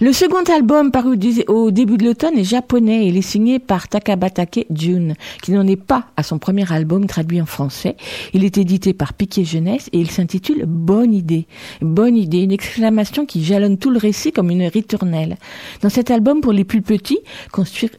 [0.00, 3.58] Le second album paru au dé- au début de l'automne est japonais il est signé
[3.58, 7.96] par Takabatake Jun, qui n'en est pas à son premier album traduit en français.
[8.34, 11.46] Il est édité par Piquet Jeunesse et il s'intitule Bonne idée.
[11.80, 15.36] Bonne idée, une exclamation qui jalonne tout le récit comme une ritournelle.
[15.80, 17.20] Dans cet album pour les plus petits,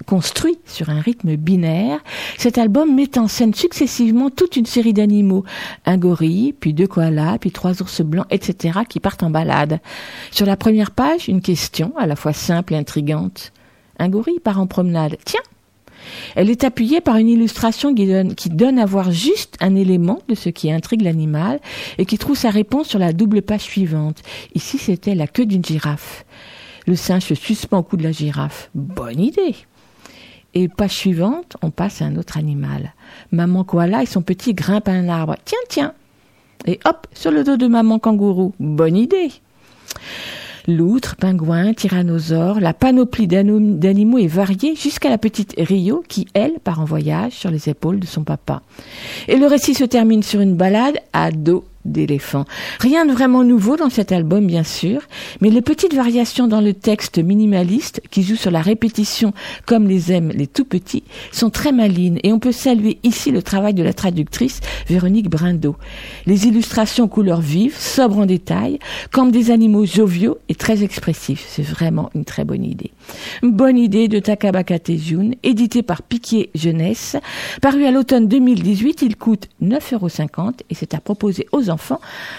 [0.05, 1.99] construit sur un rythme binaire,
[2.37, 5.43] cet album met en scène successivement toute une série d'animaux.
[5.87, 8.79] Un gorille, puis deux koalas, puis trois ours blancs, etc.
[8.87, 9.79] qui partent en balade.
[10.31, 13.51] Sur la première page, une question à la fois simple et intrigante.
[13.99, 15.17] Un gorille part en promenade.
[15.25, 15.41] Tiens
[16.35, 20.49] Elle est appuyée par une illustration qui donne, à voir juste un élément de ce
[20.49, 21.59] qui intrigue l'animal
[21.97, 24.21] et qui trouve sa réponse sur la double page suivante.
[24.53, 26.25] Ici, c'était la queue d'une girafe.
[26.85, 28.69] Le singe se suspend au cou de la girafe.
[28.75, 29.55] Bonne idée
[30.53, 32.93] et page suivante, on passe à un autre animal.
[33.31, 35.35] Maman koala et son petit grimpent à un arbre.
[35.45, 35.93] Tiens, tiens.
[36.65, 38.53] Et hop, sur le dos de maman kangourou.
[38.59, 39.31] Bonne idée.
[40.68, 46.82] Loutre, pingouin, tyrannosaure, la panoplie d'animaux est variée jusqu'à la petite Rio qui, elle, part
[46.82, 48.61] en voyage sur les épaules de son papa.
[49.30, 52.45] Et le récit se termine sur une balade à dos d'éléphants.
[52.79, 55.01] Rien de vraiment nouveau dans cet album, bien sûr,
[55.41, 59.33] mais les petites variations dans le texte minimaliste, qui jouent sur la répétition
[59.65, 63.41] comme les aiment les tout petits, sont très malines et on peut saluer ici le
[63.41, 65.75] travail de la traductrice Véronique Brindot.
[66.25, 68.79] Les illustrations couleurs vives, sobres en détail,
[69.11, 71.45] comme des animaux joviaux et très expressifs.
[71.49, 72.91] C'est vraiment une très bonne idée.
[73.41, 77.15] Bonne idée de Takabaka Tejun, édité par Piquier Jeunesse.
[77.61, 81.76] Paru à l'automne 2018, il coûte 9,50 euros et c'est à proposer aux enfants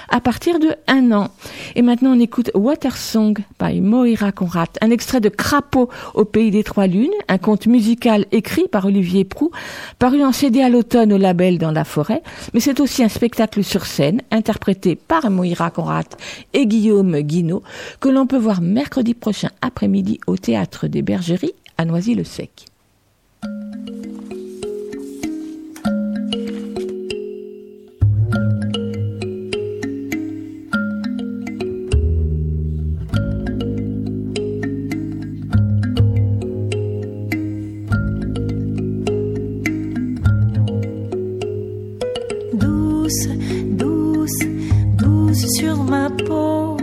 [0.08, 1.28] à partir de un an.
[1.74, 6.50] Et maintenant, on écoute Water Song by Moira Conrad, un extrait de Crapaud au pays
[6.50, 9.50] des trois lunes, un conte musical écrit par Olivier Prou,
[9.98, 12.22] paru en CD à l'automne au label Dans la forêt,
[12.54, 16.06] mais c'est aussi un spectacle sur scène, interprété par Moira Conrad
[16.52, 17.62] et Guillaume Guinaud,
[18.00, 22.66] que l'on peut voir mercredi prochain après-midi au Théâtre des Bergeries à Noisy-le-Sec.
[43.08, 43.28] Douce,
[43.70, 44.38] douce,
[44.98, 46.76] douce sur ma peau,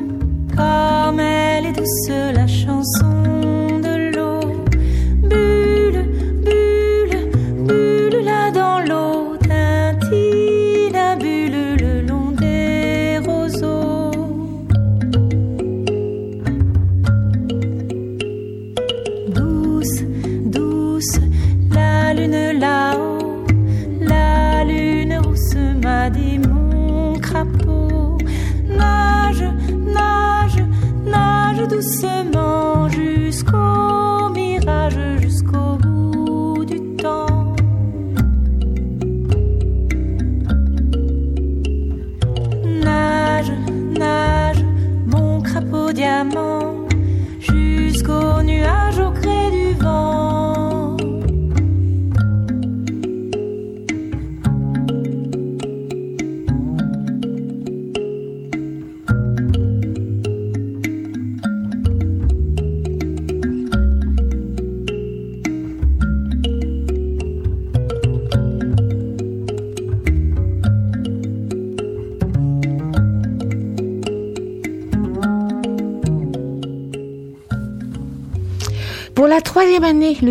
[0.56, 3.35] comme elle est douce la chanson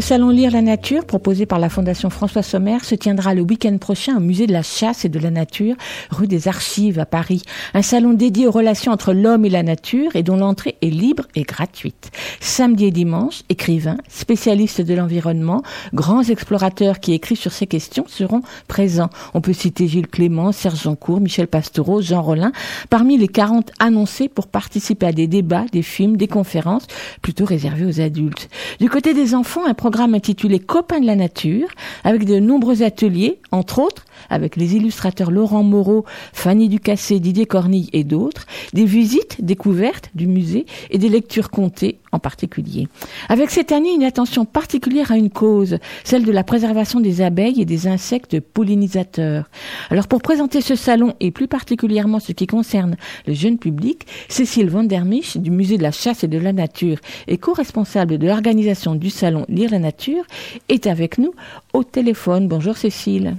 [0.05, 4.19] salon Lire la Nature, proposé par la Fondation François Sommer, se tiendra le week-end prochain
[4.19, 5.77] au musée de la chasse et de la nature,
[6.11, 7.41] rue des Archives à Paris.
[7.73, 11.25] Un salon dédié aux relations entre l'homme et la nature et dont l'entrée est libre
[11.35, 12.11] et gratuite.
[12.41, 15.63] Samedi et dimanche, écrivains, spécialistes de l'environnement,
[15.95, 19.09] grands explorateurs qui écrivent sur ces questions seront présents.
[19.33, 22.53] On peut citer Gilles Clément, Serge Joncourt, Michel Pastoureau, Jean Rollin,
[22.91, 26.89] parmi les 40 annoncés pour participer à des débats, des films, des conférences,
[27.23, 28.51] plutôt réservés aux adultes.
[28.81, 31.69] Du côté des enfants, un programme intitulé Copains de la nature,
[32.03, 37.91] avec de nombreux ateliers, entre autres avec les illustrateurs Laurent Moreau, Fanny Ducassé, Didier Cornille
[37.93, 42.89] et d'autres, des visites, découvertes du musée et des lectures comptées en particulier.
[43.29, 47.61] Avec cette année une attention particulière à une cause, celle de la préservation des abeilles
[47.61, 49.51] et des insectes pollinisateurs.
[49.91, 52.97] Alors pour présenter ce salon et plus particulièrement ce qui concerne
[53.27, 57.39] le jeune public, Cécile Vandermich du musée de la chasse et de la nature et
[57.39, 60.25] co-responsable de l'organisation du salon Lire la nature
[60.69, 61.35] est avec nous
[61.73, 62.49] au téléphone.
[62.49, 63.37] Bonjour Cécile.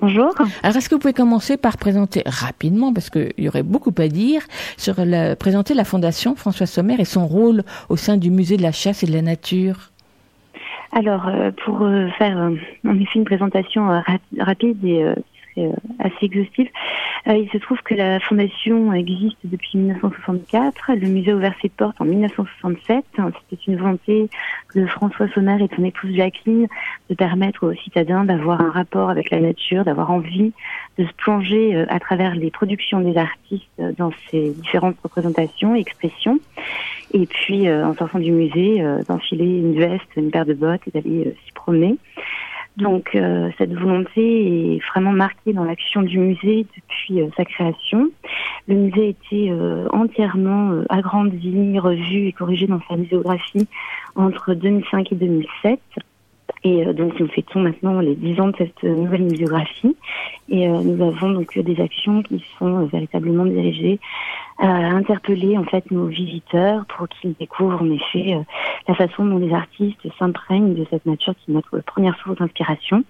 [0.00, 0.34] Bonjour.
[0.62, 4.08] Alors, est-ce que vous pouvez commencer par présenter rapidement, parce qu'il y aurait beaucoup à
[4.08, 4.42] dire,
[4.76, 8.62] sur la, présenter la Fondation François Sommer et son rôle au sein du musée de
[8.62, 9.90] la chasse et de la nature?
[10.92, 12.56] Alors, euh, pour euh, faire euh,
[12.86, 15.04] en effet une présentation rap- rapide et
[15.54, 16.68] serait, euh, assez exhaustive,
[17.26, 20.92] euh, il se trouve que la fondation existe depuis 1964.
[20.94, 23.04] Le musée a ouvert ses portes en 1967.
[23.14, 24.28] C'était une volonté
[24.74, 26.66] de François Sommer et de son épouse Jacqueline
[27.08, 30.52] de permettre aux citadins d'avoir un rapport avec la nature, d'avoir envie
[30.98, 33.64] de se plonger euh, à travers les productions des artistes
[33.98, 36.38] dans ces différentes représentations et expressions.
[37.12, 41.32] Et puis, en sortant du musée, d'enfiler une veste, une paire de bottes et d'aller
[41.46, 41.96] s'y promener.
[42.76, 48.10] Donc, euh, cette volonté est vraiment marquée dans l'action du musée depuis euh, sa création.
[48.66, 53.68] Le musée a été euh, entièrement agrandi, revu et corrigé dans sa muséographie
[54.16, 55.80] entre 2005 et 2007.
[56.64, 59.94] Et euh, donc, nous fêtons maintenant les 10 ans de cette euh, nouvelle muséographie.
[60.48, 64.00] Et euh, nous avons donc des actions qui sont véritablement dirigées
[64.58, 68.38] à interpeller en fait nos visiteurs pour qu'ils découvrent en effet
[68.86, 73.02] la façon dont les artistes s'imprègnent de cette nature qui est notre première source d'inspiration.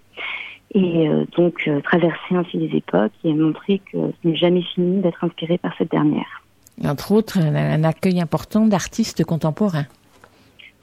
[0.74, 1.06] et
[1.36, 5.76] donc traverser ainsi les époques et montrer que ce n'est jamais fini d'être inspiré par
[5.76, 6.42] cette dernière.
[6.82, 9.86] Entre autres, un accueil important d'artistes contemporains.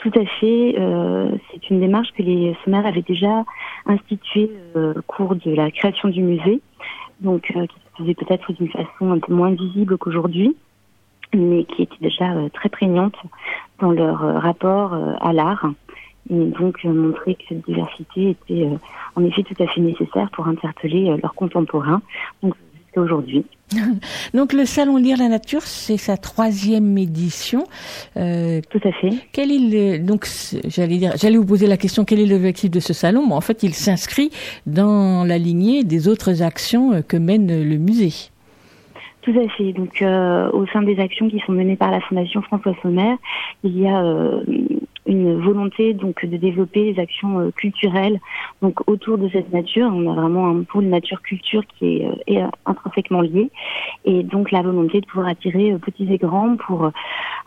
[0.02, 0.76] Tout à fait.
[0.80, 3.46] euh, c'est une démarche que les sommaires avaient déjà
[3.86, 6.60] instituée euh, au cours de la création du musée,
[7.20, 10.56] donc euh, qui se faisait peut-être d'une façon un peu moins visible qu'aujourd'hui,
[11.36, 13.16] mais qui était déjà très prégnante
[13.80, 15.68] dans leur rapport à l'art,
[16.30, 18.68] et donc montrer que cette diversité était
[19.16, 22.02] en effet tout à fait nécessaire pour interpeller leurs contemporains,
[22.42, 23.46] donc jusqu'à aujourd'hui.
[24.34, 27.64] Donc le salon Lire la nature, c'est sa troisième édition.
[28.18, 29.12] Euh, Tout à fait.
[29.32, 30.28] Quel est le, donc
[30.68, 33.42] j'allais dire, j'allais vous poser la question quel est l'objectif de ce salon, mais en
[33.42, 34.32] fait il s'inscrit
[34.66, 38.32] dans la lignée des autres actions euh, que mène le musée.
[39.22, 39.72] Tout à fait.
[39.74, 43.16] Donc, euh, au sein des actions qui sont menées par la Fondation François Sommer,
[43.64, 44.44] il y a euh,
[45.06, 48.20] une volonté donc de développer des actions euh, culturelles
[48.62, 49.90] donc autour de cette nature.
[49.94, 53.50] On a vraiment un pôle nature-culture qui est, euh, est, euh, intrinsèquement lié,
[54.06, 56.92] et donc la volonté de pouvoir attirer petits et grands pour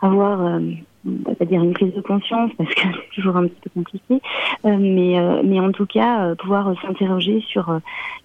[0.02, 0.60] avoir
[1.38, 4.20] pas dire une prise de conscience parce que c'est toujours un petit peu compliqué,
[4.64, 7.80] euh, mais euh, mais en tout cas euh, pouvoir s'interroger sur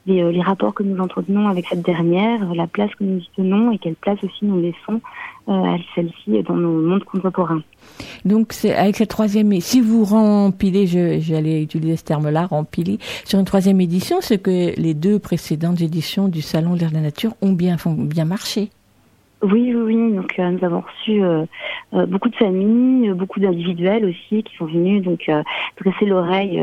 [0.05, 3.71] les, les rapports que nous entretenons avec cette dernière, la place que nous y tenons
[3.71, 5.01] et quelle place aussi nous laissons
[5.49, 7.61] à celle-ci dans nos mondes contemporains.
[8.25, 13.45] Donc c'est avec cette troisième, si vous rempilez, j'allais utiliser ce terme-là, rempiler sur une
[13.45, 17.77] troisième édition, c'est que les deux précédentes éditions du salon Lire la nature ont bien
[17.85, 18.69] bien marché.
[19.41, 20.15] Oui, oui, oui.
[20.15, 21.45] Donc euh, nous avons reçu euh,
[21.93, 25.31] euh, beaucoup de familles, beaucoup d'individuels aussi qui sont venus donc
[25.79, 26.61] dresser l'oreille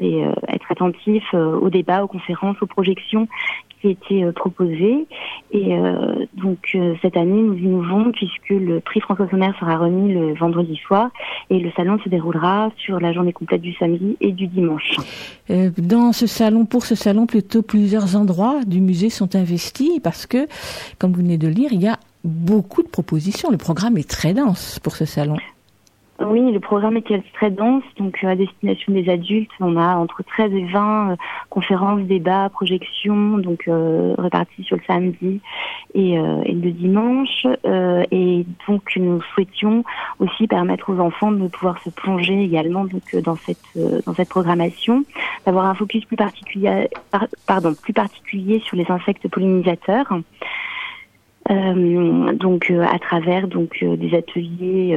[0.00, 3.28] et être attentifs aux débats, aux conférences, aux projections
[3.84, 5.06] qui étaient euh, proposées.
[5.52, 10.12] Et euh, donc euh, cette année, nous innovons puisque le prix François Sommer sera remis
[10.12, 11.10] le vendredi soir
[11.50, 14.96] et le salon se déroulera sur la journée complète du samedi et du dimanche.
[15.48, 20.46] Dans ce salon, pour ce salon, plutôt plusieurs endroits du musée sont investis parce que,
[20.98, 23.50] comme vous venez de le lire, il y a beaucoup de propositions.
[23.50, 25.36] Le programme est très dense pour ce salon.
[26.20, 30.22] Oui, le programme est très dense, donc euh, à destination des adultes, on a entre
[30.22, 31.16] 13 et 20 euh,
[31.50, 35.40] conférences, débats, projections, donc euh, répartis sur le samedi
[35.92, 37.48] et, euh, et le dimanche.
[37.66, 39.82] Euh, et donc nous souhaitions
[40.20, 43.58] aussi permettre aux enfants de pouvoir se plonger également donc euh, dans cette
[44.06, 45.04] dans cette programmation,
[45.46, 50.16] d'avoir un focus plus particulier, par- pardon, plus particulier sur les insectes pollinisateurs.
[51.50, 54.96] Donc à travers donc des ateliers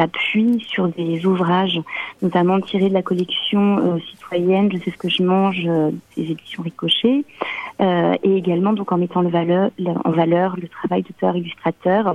[0.00, 1.80] s'appuient sur des ouvrages,
[2.22, 6.30] notamment tirés de la collection euh, citoyenne Je sais ce que je mange euh, des
[6.30, 7.24] éditions Ricochet,
[7.80, 12.14] euh, et également donc en mettant le en valeur le travail d'auteur-illustrateur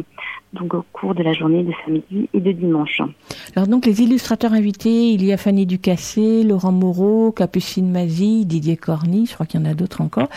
[0.54, 3.02] donc au cours de la journée de samedi et de dimanche.
[3.56, 8.78] Alors donc les illustrateurs invités, il y a Fanny Ducassé, Laurent Moreau, Capucine Mazie, Didier
[8.78, 10.28] Corny, je crois qu'il y en a d'autres encore.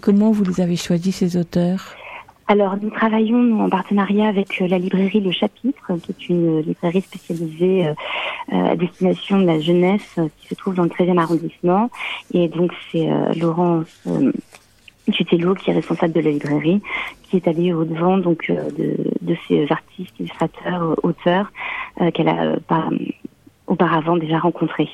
[0.00, 1.96] Comment vous les avez choisis ces auteurs?
[2.48, 6.62] Alors, nous travaillons en partenariat avec euh, la librairie Le Chapitre, qui est une euh,
[6.62, 7.92] librairie spécialisée euh,
[8.50, 11.90] à destination de la jeunesse qui se trouve dans le 13e arrondissement.
[12.34, 14.32] Et donc, c'est Laurent euh,
[15.12, 16.82] Tutello, qui est responsable de la librairie,
[17.22, 21.52] qui est allé au-devant donc, de, de ces artistes, illustrateurs, auteurs
[22.14, 22.88] qu'elle a pas,
[23.66, 24.88] auparavant déjà rencontrés.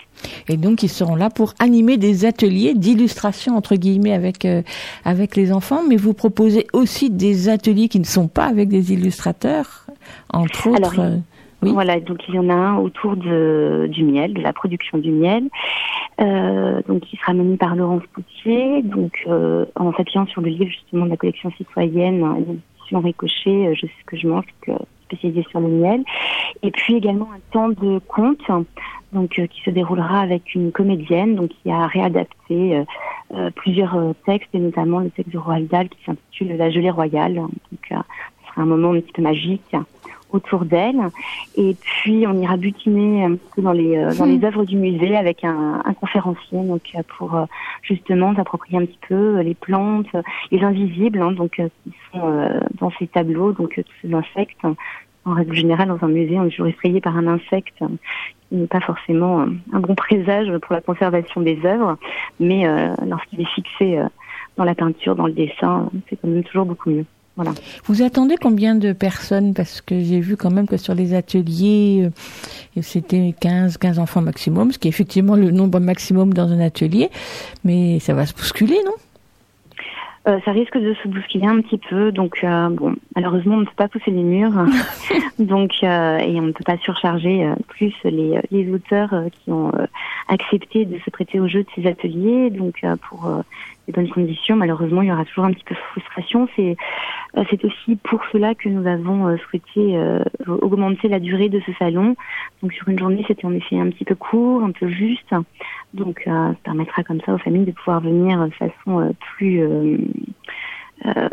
[0.48, 4.62] Et donc ils seront là pour animer des ateliers d'illustration entre guillemets avec euh,
[5.04, 8.92] avec les enfants, mais vous proposez aussi des ateliers qui ne sont pas avec des
[8.92, 9.86] illustrateurs,
[10.32, 11.00] entre autres.
[11.00, 11.16] Euh,
[11.62, 15.10] Voilà, donc il y en a un autour de, du miel, de la production du
[15.10, 15.48] miel,
[16.20, 19.26] euh, donc qui sera mené par Laurence Poutier, donc
[19.74, 23.86] en s'appuyant sur le livre justement de la collection citoyenne, hein, l'édition Ricochet, euh, je
[23.86, 24.44] sais ce que je mange,
[25.08, 26.04] euh, spécialisé sur le miel,
[26.62, 28.42] et puis également un temps de conte,
[29.12, 32.84] donc euh, qui se déroulera avec une comédienne, donc qui a réadapté euh,
[33.34, 37.34] euh, plusieurs textes, et notamment le texte de Roald Dahl qui s'intitule La gelée royale,
[37.34, 39.74] donc ce sera un moment un petit peu magique
[40.30, 41.00] autour d'elle.
[41.56, 44.76] Et puis, on ira butiner un petit peu dans les, euh, dans les œuvres du
[44.76, 47.44] musée avec un, un conférencier, donc euh, pour euh,
[47.82, 50.14] justement s'approprier un petit peu les plantes,
[50.50, 54.64] les invisibles, hein, donc qui sont euh, dans ces tableaux, donc tous ces insectes.
[55.24, 57.82] En règle générale, dans un musée, on est toujours effrayé par un insecte
[58.48, 61.98] qui n'est pas forcément un bon présage pour la conservation des œuvres,
[62.40, 64.06] mais euh, lorsqu'il est fixé euh,
[64.56, 67.04] dans la peinture, dans le dessin, c'est quand même toujours beaucoup mieux.
[67.38, 67.52] Voilà.
[67.84, 69.54] Vous attendez combien de personnes?
[69.54, 72.10] Parce que j'ai vu quand même que sur les ateliers,
[72.76, 76.58] euh, c'était 15, 15 enfants maximum, ce qui est effectivement le nombre maximum dans un
[76.58, 77.10] atelier.
[77.62, 78.94] Mais ça va se bousculer, non?
[80.26, 83.64] Euh, ça risque de se bousculer un petit peu, donc euh, bon, malheureusement on ne
[83.64, 84.52] peut pas pousser les murs,
[85.38, 89.70] donc euh, et on ne peut pas surcharger plus les, les auteurs qui ont
[90.28, 92.50] accepté de se prêter au jeu de ces ateliers.
[92.50, 93.42] Donc euh, pour euh,
[93.86, 96.48] les bonnes conditions, malheureusement, il y aura toujours un petit peu de frustration.
[96.54, 96.76] C'est
[97.36, 101.60] euh, c'est aussi pour cela que nous avons euh, souhaité euh, augmenter la durée de
[101.66, 102.16] ce salon.
[102.62, 105.34] Donc sur une journée, c'était en effet un petit peu court, un peu juste.
[105.94, 109.62] Donc euh, ça permettra comme ça aux familles de pouvoir venir de façon euh, plus
[111.06, 111.28] euh,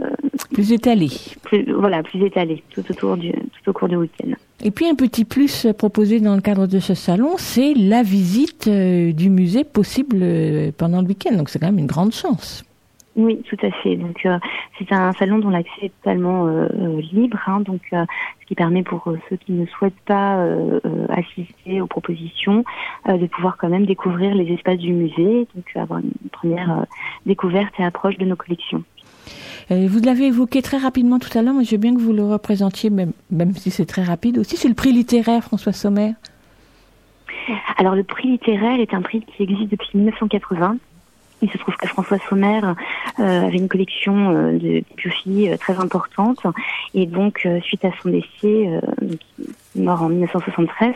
[0.53, 1.09] Plus étalé.
[1.43, 4.31] plus- voilà, plus étalée tout autour du tout au cours du week-end.
[4.63, 8.67] Et puis un petit plus proposé dans le cadre de ce salon, c'est la visite
[8.67, 11.35] euh, du musée possible euh, pendant le week-end.
[11.35, 12.63] Donc c'est quand même une grande chance.
[13.17, 13.95] Oui, tout à fait.
[13.95, 14.27] Donc
[14.77, 16.47] c'est un salon dont l'accès est totalement
[17.13, 20.45] libre, hein, donc ce qui permet pour ceux qui ne souhaitent pas
[21.07, 22.65] assister aux propositions
[23.07, 26.85] de pouvoir quand même découvrir les espaces du musée, donc avoir une première
[27.25, 28.83] découverte et approche de nos collections.
[29.71, 32.13] Euh, vous l'avez évoqué très rapidement tout à l'heure, mais je veux bien que vous
[32.13, 34.57] le représentiez, même, même si c'est très rapide aussi.
[34.57, 36.13] C'est le prix littéraire François Sommer.
[37.77, 40.77] Alors le prix littéraire est un prix qui existe depuis 1980.
[41.41, 42.61] Il se trouve que François Sommer
[43.19, 46.39] euh, avait une collection euh, de biophilie euh, très importante
[46.93, 48.79] et donc euh, suite à son décès, euh,
[49.75, 50.93] mort en 1973,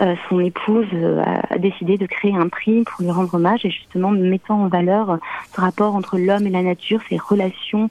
[0.00, 0.86] euh, son épouse
[1.24, 5.18] a- décidé de créer un prix pour lui rendre hommage et justement mettant en valeur
[5.54, 7.88] ce rapport entre l'homme et la nature, ces relations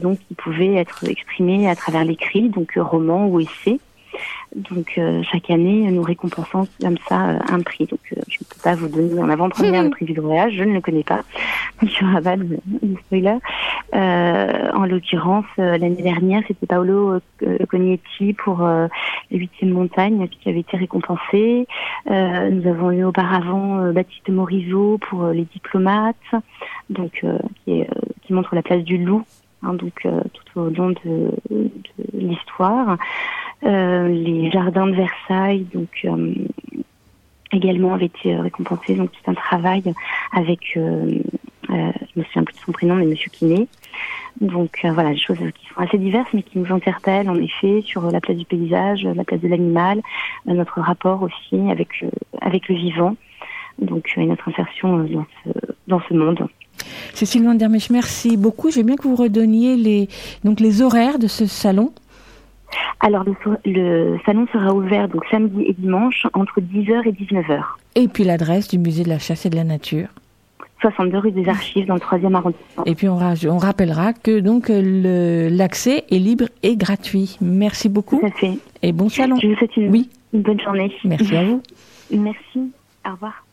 [0.00, 3.80] donc qui pouvaient être exprimées à travers l'écrit, donc romans ou essais.
[4.54, 7.86] Donc euh, chaque année, nous récompensons comme ça euh, un prix.
[7.86, 10.64] Donc euh, je ne peux pas vous donner en avant-première le prix du voyage, je
[10.64, 11.20] ne le connais pas.
[11.80, 13.36] Donc je rabat de, de spoiler.
[13.94, 17.20] En l'occurrence, l'année dernière, c'était Paolo
[17.68, 18.88] Cognetti pour euh,
[19.30, 21.66] la huitième montagne qui avait été récompensé.
[22.08, 26.16] Nous avons eu auparavant Baptiste Morisot pour les diplomates,
[26.90, 27.24] donc
[27.64, 27.88] qui, est,
[28.22, 29.24] qui montre la place du loup.
[29.62, 31.70] hein, donc euh, tout au long de, de
[32.14, 32.96] l'histoire.
[33.64, 36.34] Euh, les jardins de Versailles, donc euh,
[37.52, 38.94] également avaient été euh, récompensés.
[38.94, 39.82] Donc c'est un travail
[40.32, 41.18] avec, euh,
[41.70, 43.68] euh, je me souviens plus de son prénom, mais Monsieur Quinet.
[44.40, 48.10] Donc voilà, des choses qui sont assez diverses, mais qui nous interpellent en effet sur
[48.10, 50.00] la place du paysage, la place de l'animal,
[50.46, 52.04] notre rapport aussi avec
[52.40, 53.14] avec le vivant.
[53.78, 55.50] Donc et notre insertion dans ce
[55.86, 56.48] dans ce monde.
[57.14, 58.70] Cécile Van der Mesch, merci beaucoup.
[58.70, 60.08] Veux bien que vous redonniez les,
[60.44, 61.92] donc les horaires de ce salon.
[63.00, 63.24] Alors
[63.64, 67.62] le, salon sera ouvert donc samedi et dimanche entre 10h et 19h.
[67.94, 70.08] Et puis l'adresse du musée de la chasse et de la nature.
[70.80, 72.84] 62 rue des Archives dans le 3e arrondissement.
[72.86, 73.16] Et puis on,
[73.58, 77.36] rappellera que donc euh, l'accès est libre et gratuit.
[77.40, 78.18] Merci beaucoup.
[78.18, 78.58] Tout à fait.
[78.82, 79.36] Et bon salon.
[79.40, 80.10] Je vous souhaite une, Oui.
[80.32, 80.92] une bonne journée.
[81.04, 81.62] Merci à vous.
[82.10, 82.72] Merci.
[83.06, 83.44] Au revoir.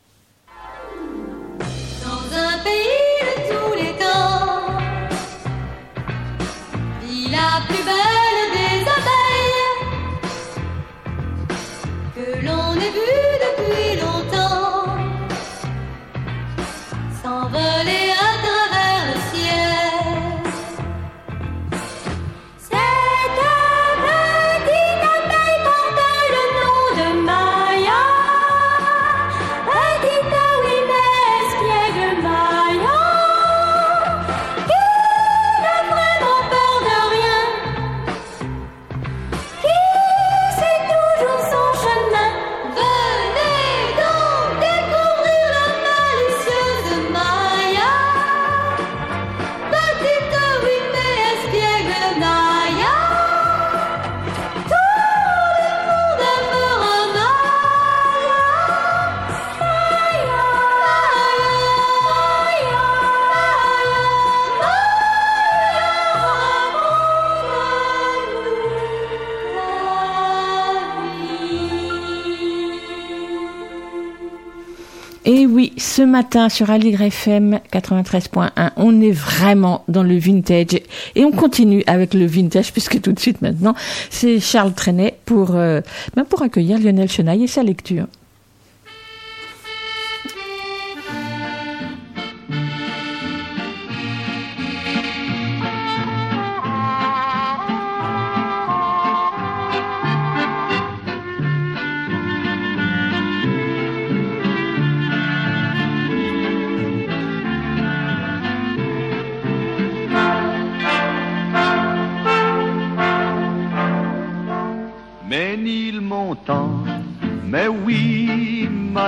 [75.99, 80.79] Ce matin sur Aligre FM 93.1, on est vraiment dans le vintage
[81.15, 83.75] et on continue avec le vintage puisque tout de suite maintenant,
[84.09, 85.81] c'est Charles Trenet pour, euh,
[86.15, 88.05] ben pour accueillir Lionel Chenaille et sa lecture.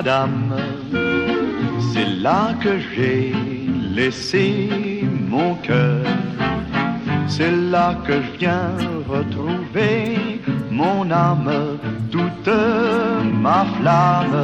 [0.01, 0.55] Madame,
[1.93, 3.33] c'est là que j'ai
[3.93, 4.69] laissé
[5.29, 6.03] mon cœur.
[7.27, 8.71] C'est là que je viens
[9.07, 10.41] retrouver
[10.71, 11.77] mon âme,
[12.09, 12.55] toute
[13.45, 14.41] ma flamme,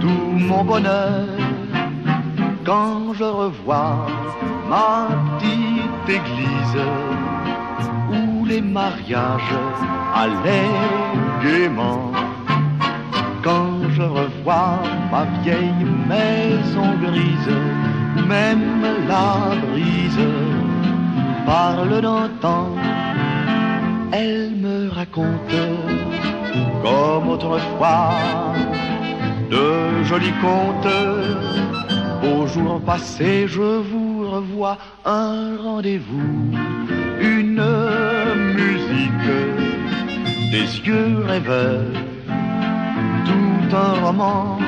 [0.00, 1.26] tout mon bonheur
[2.64, 4.06] quand je revois
[4.70, 5.08] ma
[5.38, 6.80] petite église
[8.14, 9.58] où les mariages
[10.22, 10.80] allaient
[11.42, 12.12] gaiement.
[13.42, 17.56] Quand je revois ma vieille maison grise,
[18.28, 20.28] même la brise
[21.46, 22.00] parle
[22.40, 22.74] temps,
[24.12, 25.56] elle me raconte
[26.82, 28.14] comme autrefois
[29.50, 30.94] de jolis contes.
[32.22, 36.50] Au jour passé, je vous revois un rendez-vous,
[37.20, 37.64] une
[38.58, 39.30] musique,
[40.50, 42.03] des yeux rêveurs,
[43.68, 44.58] tout un roman,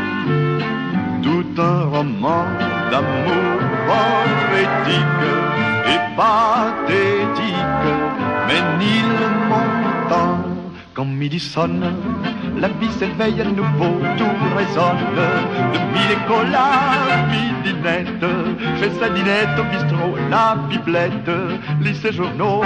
[1.23, 2.44] tout un roman
[2.90, 3.59] d'amour
[3.89, 5.24] poétique
[5.93, 7.86] et pathétique,
[8.47, 9.18] mais nul
[9.48, 10.39] montant
[10.94, 11.93] quand midi sonne,
[12.56, 15.04] la vie s'éveille à nouveau, tout résonne.
[15.74, 18.24] De mille écolas, midinette,
[18.78, 21.30] chez sa dinette au bistrot, la biblette,
[21.80, 22.62] lit ses journaux.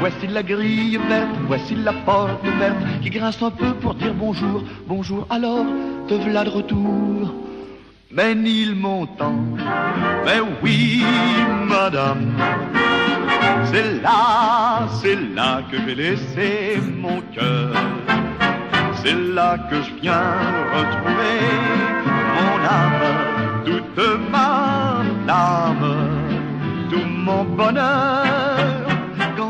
[0.00, 4.62] Voici la grille verte, voici la porte verte, qui grince un peu pour dire bonjour,
[4.86, 5.64] bonjour, alors
[6.08, 7.34] te voilà de retour.
[8.10, 9.34] Mais Nil montant,
[10.24, 11.02] mais oui,
[11.66, 12.32] madame,
[13.64, 17.74] c'est là, c'est là que j'ai laissé mon cœur.
[19.04, 20.32] C'est là que je viens
[20.74, 21.38] retrouver
[22.36, 23.04] mon âme,
[23.66, 24.00] toute
[24.30, 25.96] ma flamme,
[26.90, 28.43] tout mon bonheur.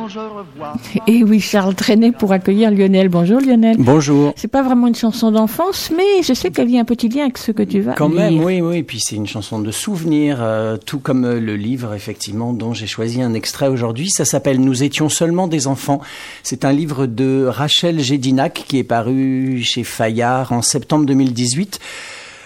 [0.04, 0.74] Quand je revois.
[1.06, 3.08] Et oui, Charles traînait pour accueillir Lionel.
[3.08, 3.76] Bonjour Lionel.
[3.78, 4.34] Bonjour.
[4.36, 7.22] C'est pas vraiment une chanson d'enfance, mais je sais qu'elle y a un petit lien
[7.22, 8.18] avec ce que tu vas Quand lire.
[8.18, 8.76] même, oui, oui.
[8.76, 12.74] Et puis c'est une chanson de souvenir, euh, tout comme euh, le livre, effectivement, dont
[12.74, 14.10] j'ai choisi un extrait aujourd'hui.
[14.10, 16.02] Ça s'appelle Nous étions seulement des enfants.
[16.42, 21.80] C'est un livre de Rachel Gédinac qui est paru chez Fayard en septembre 2018.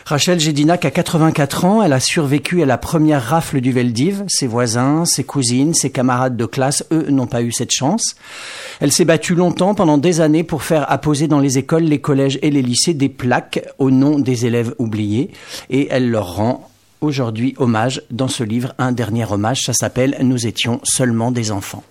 [0.09, 4.25] Rachel Gédinac a 84 ans, elle a survécu à la première rafle du Veldiv.
[4.27, 8.17] Ses voisins, ses cousines, ses camarades de classe, eux, n'ont pas eu cette chance.
[8.81, 12.39] Elle s'est battue longtemps, pendant des années, pour faire apposer dans les écoles, les collèges
[12.41, 15.31] et les lycées des plaques au nom des élèves oubliés.
[15.69, 16.71] Et elle leur rend
[17.03, 21.85] aujourd'hui hommage dans ce livre, un dernier hommage, ça s'appelle Nous étions seulement des enfants.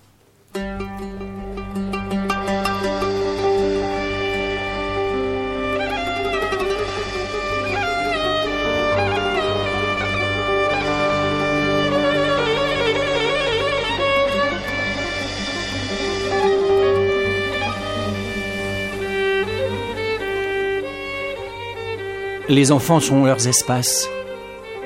[22.49, 24.07] Les enfants sont leurs espaces.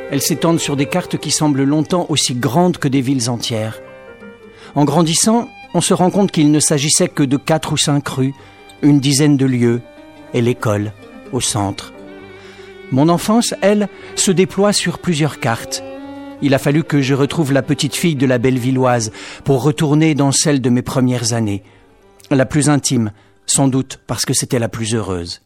[0.10, 3.80] Elles s'étendent sur des cartes qui semblent longtemps aussi grandes que des villes entières.
[4.74, 8.34] En grandissant, on se rend compte qu'il ne s'agissait que de quatre ou cinq rues,
[8.82, 9.82] une dizaine de lieux,
[10.34, 10.92] et l'école,
[11.32, 11.94] au centre.
[12.92, 15.84] Mon enfance, elle, se déploie sur plusieurs cartes.
[16.42, 19.12] Il a fallu que je retrouve la petite fille de la Bellevilloise
[19.44, 21.62] pour retourner dans celle de mes premières années.
[22.32, 23.12] La plus intime,
[23.46, 25.42] sans doute parce que c'était la plus heureuse.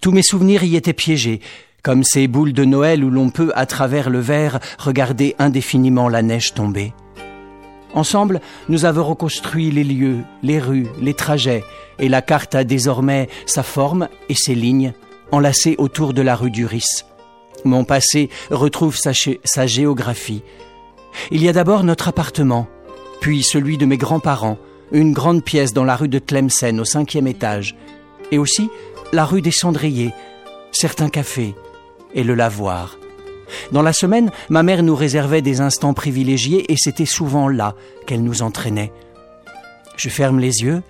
[0.00, 1.40] Tous mes souvenirs y étaient piégés,
[1.82, 6.22] comme ces boules de Noël où l'on peut, à travers le verre, regarder indéfiniment la
[6.22, 6.92] neige tomber.
[7.94, 11.62] Ensemble, nous avons reconstruit les lieux, les rues, les trajets,
[12.00, 14.94] et la carte a désormais sa forme et ses lignes,
[15.30, 17.06] enlacées autour de la rue du Risse.
[17.64, 19.12] Mon passé retrouve sa,
[19.44, 20.42] sa géographie.
[21.30, 22.66] Il y a d'abord notre appartement,
[23.20, 24.58] puis celui de mes grands-parents,
[24.90, 27.76] une grande pièce dans la rue de Tlemcen au cinquième étage,
[28.32, 28.70] et aussi
[29.14, 30.12] la rue des Cendriers,
[30.72, 31.54] certains cafés
[32.14, 32.98] et le lavoir.
[33.70, 37.76] Dans la semaine, ma mère nous réservait des instants privilégiés et c'était souvent là
[38.06, 38.92] qu'elle nous entraînait.
[39.96, 40.82] Je ferme les yeux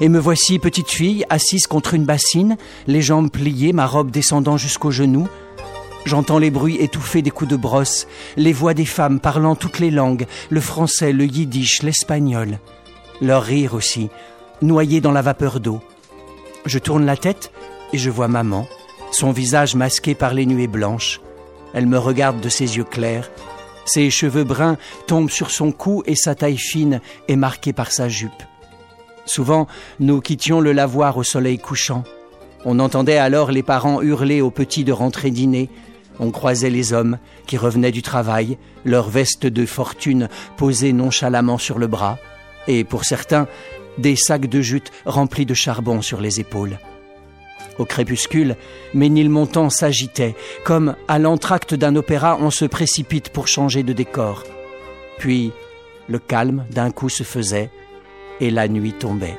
[0.00, 2.56] et me voici petite fille assise contre une bassine,
[2.88, 5.28] les jambes pliées, ma robe descendant jusqu'aux genoux.
[6.04, 9.92] J'entends les bruits étouffés des coups de brosse, les voix des femmes parlant toutes les
[9.92, 12.58] langues, le français, le yiddish, l'espagnol.
[13.20, 14.10] Leur rire aussi,
[14.62, 15.80] noyé dans la vapeur d'eau.
[16.64, 17.50] Je tourne la tête
[17.92, 18.66] et je vois maman,
[19.10, 21.20] son visage masqué par les nuées blanches.
[21.74, 23.30] Elle me regarde de ses yeux clairs.
[23.84, 24.76] Ses cheveux bruns
[25.06, 28.30] tombent sur son cou et sa taille fine est marquée par sa jupe.
[29.24, 29.66] Souvent,
[30.00, 32.04] nous quittions le lavoir au soleil couchant.
[32.64, 35.68] On entendait alors les parents hurler aux petits de rentrer dîner.
[36.20, 41.78] On croisait les hommes qui revenaient du travail, leurs vestes de fortune posées nonchalamment sur
[41.78, 42.18] le bras,
[42.68, 43.48] et pour certains,
[43.98, 46.78] des sacs de jute remplis de charbon sur les épaules.
[47.78, 48.56] Au crépuscule,
[48.94, 54.44] Ménilmontant s'agitait, comme à l'entracte d'un opéra on se précipite pour changer de décor.
[55.18, 55.52] Puis
[56.08, 57.70] le calme d'un coup se faisait
[58.40, 59.38] et la nuit tombait.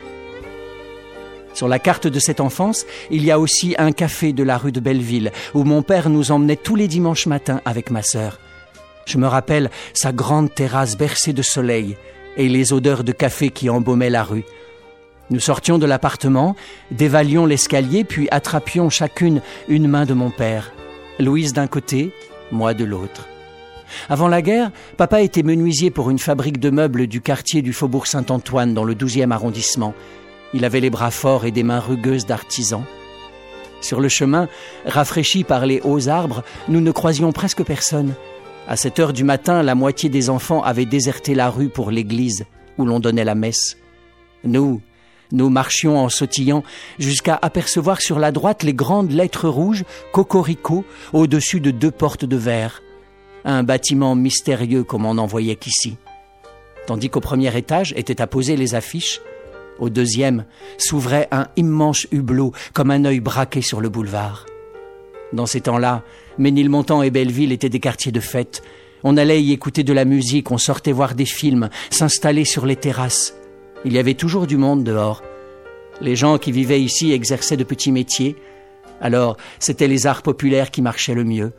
[1.54, 4.72] Sur la carte de cette enfance, il y a aussi un café de la rue
[4.72, 8.40] de Belleville, où mon père nous emmenait tous les dimanches matins avec ma sœur.
[9.06, 11.96] Je me rappelle sa grande terrasse bercée de soleil
[12.38, 14.46] et les odeurs de café qui embaumaient la rue.
[15.30, 16.56] Nous sortions de l'appartement,
[16.92, 20.74] dévalions l'escalier, puis attrapions chacune une main de mon père.
[21.20, 22.12] Louise d'un côté,
[22.52, 23.28] moi de l'autre.
[24.10, 28.08] Avant la guerre, papa était menuisier pour une fabrique de meubles du quartier du Faubourg
[28.08, 29.94] Saint-Antoine dans le 12e arrondissement.
[30.54, 32.84] Il avait les bras forts et des mains rugueuses d'artisan.
[33.82, 34.48] Sur le chemin,
[34.86, 38.14] rafraîchis par les hauts arbres, nous ne croisions presque personne.
[38.68, 42.46] À cette heure du matin, la moitié des enfants avaient déserté la rue pour l'église
[42.78, 43.78] où l'on donnait la messe.
[44.46, 44.82] Nous,
[45.32, 46.64] nous marchions en sautillant
[46.98, 49.84] jusqu'à apercevoir sur la droite les grandes lettres rouges
[50.14, 52.82] Cocorico au-dessus de deux portes de verre.
[53.44, 55.98] Un bâtiment mystérieux comme on n'en voyait qu'ici.
[56.88, 59.20] Tandis qu'au premier étage étaient apposées les affiches,
[59.80, 60.46] au deuxième
[60.78, 64.46] s'ouvrait un immense hublot comme un œil braqué sur le boulevard.
[65.34, 66.04] Dans ces temps-là,
[66.38, 68.62] Ménilmontant et Belleville étaient des quartiers de fête.
[69.04, 72.76] On allait y écouter de la musique, on sortait voir des films, s'installer sur les
[72.76, 73.36] terrasses.
[73.84, 75.24] Il y avait toujours du monde dehors.
[76.02, 78.36] Les gens qui vivaient ici exerçaient de petits métiers.
[79.02, 81.52] Alors, c'étaient les arts populaires qui marchaient le mieux.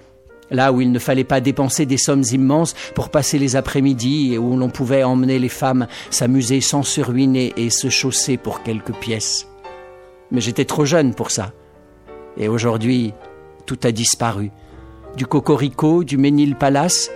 [0.50, 4.38] Là où il ne fallait pas dépenser des sommes immenses pour passer les après-midi et
[4.38, 8.94] où l'on pouvait emmener les femmes s'amuser sans se ruiner et se chausser pour quelques
[8.94, 9.48] pièces.
[10.30, 11.52] Mais j'étais trop jeune pour ça.
[12.36, 13.14] Et aujourd'hui,
[13.66, 14.50] tout a disparu.
[15.16, 17.10] Du Cocorico, du Ménil Palace,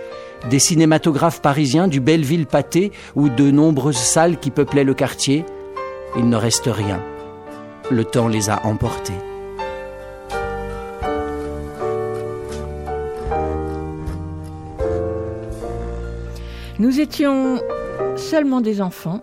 [0.49, 5.45] des cinématographes parisiens, du Belleville Pâté ou de nombreuses salles qui peuplaient le quartier,
[6.17, 7.01] il ne reste rien.
[7.91, 9.13] Le temps les a emportés.
[16.79, 17.61] Nous étions
[18.15, 19.21] seulement des enfants.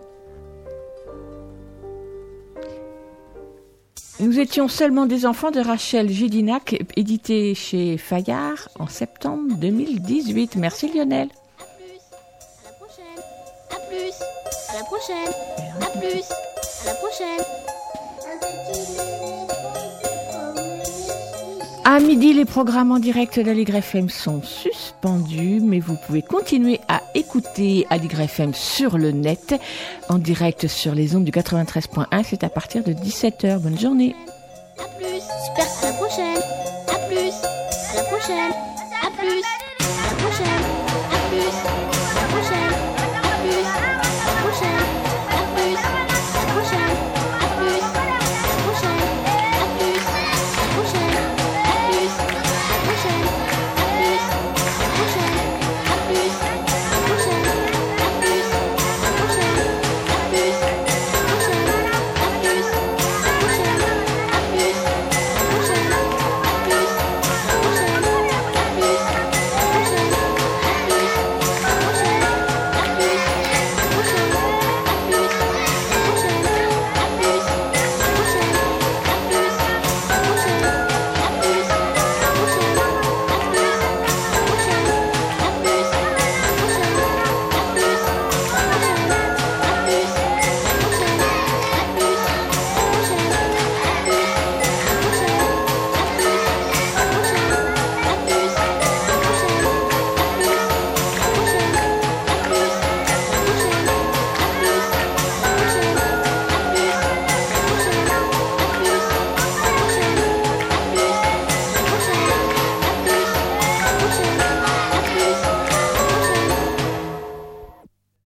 [4.19, 10.55] Nous étions seulement des enfants de Rachel Gidinac, édité chez Fayard en septembre 2018.
[10.55, 11.29] Merci Lionel.
[13.69, 14.13] À plus,
[14.69, 15.31] à la prochaine.
[15.81, 16.23] À plus,
[16.81, 17.45] à la prochaine.
[19.23, 19.26] À
[22.01, 27.87] midi, les programmes en direct d'Aligre FM sont suspendus, mais vous pouvez continuer à écouter
[27.89, 29.55] Aligre FM sur le net,
[30.09, 32.23] en direct sur les ondes du 93.1.
[32.23, 33.59] C'est à partir de 17h.
[33.59, 34.15] Bonne journée.
[34.77, 36.41] À plus, super, à la prochaine.
[36.87, 37.33] À plus,
[37.91, 38.76] à la prochaine.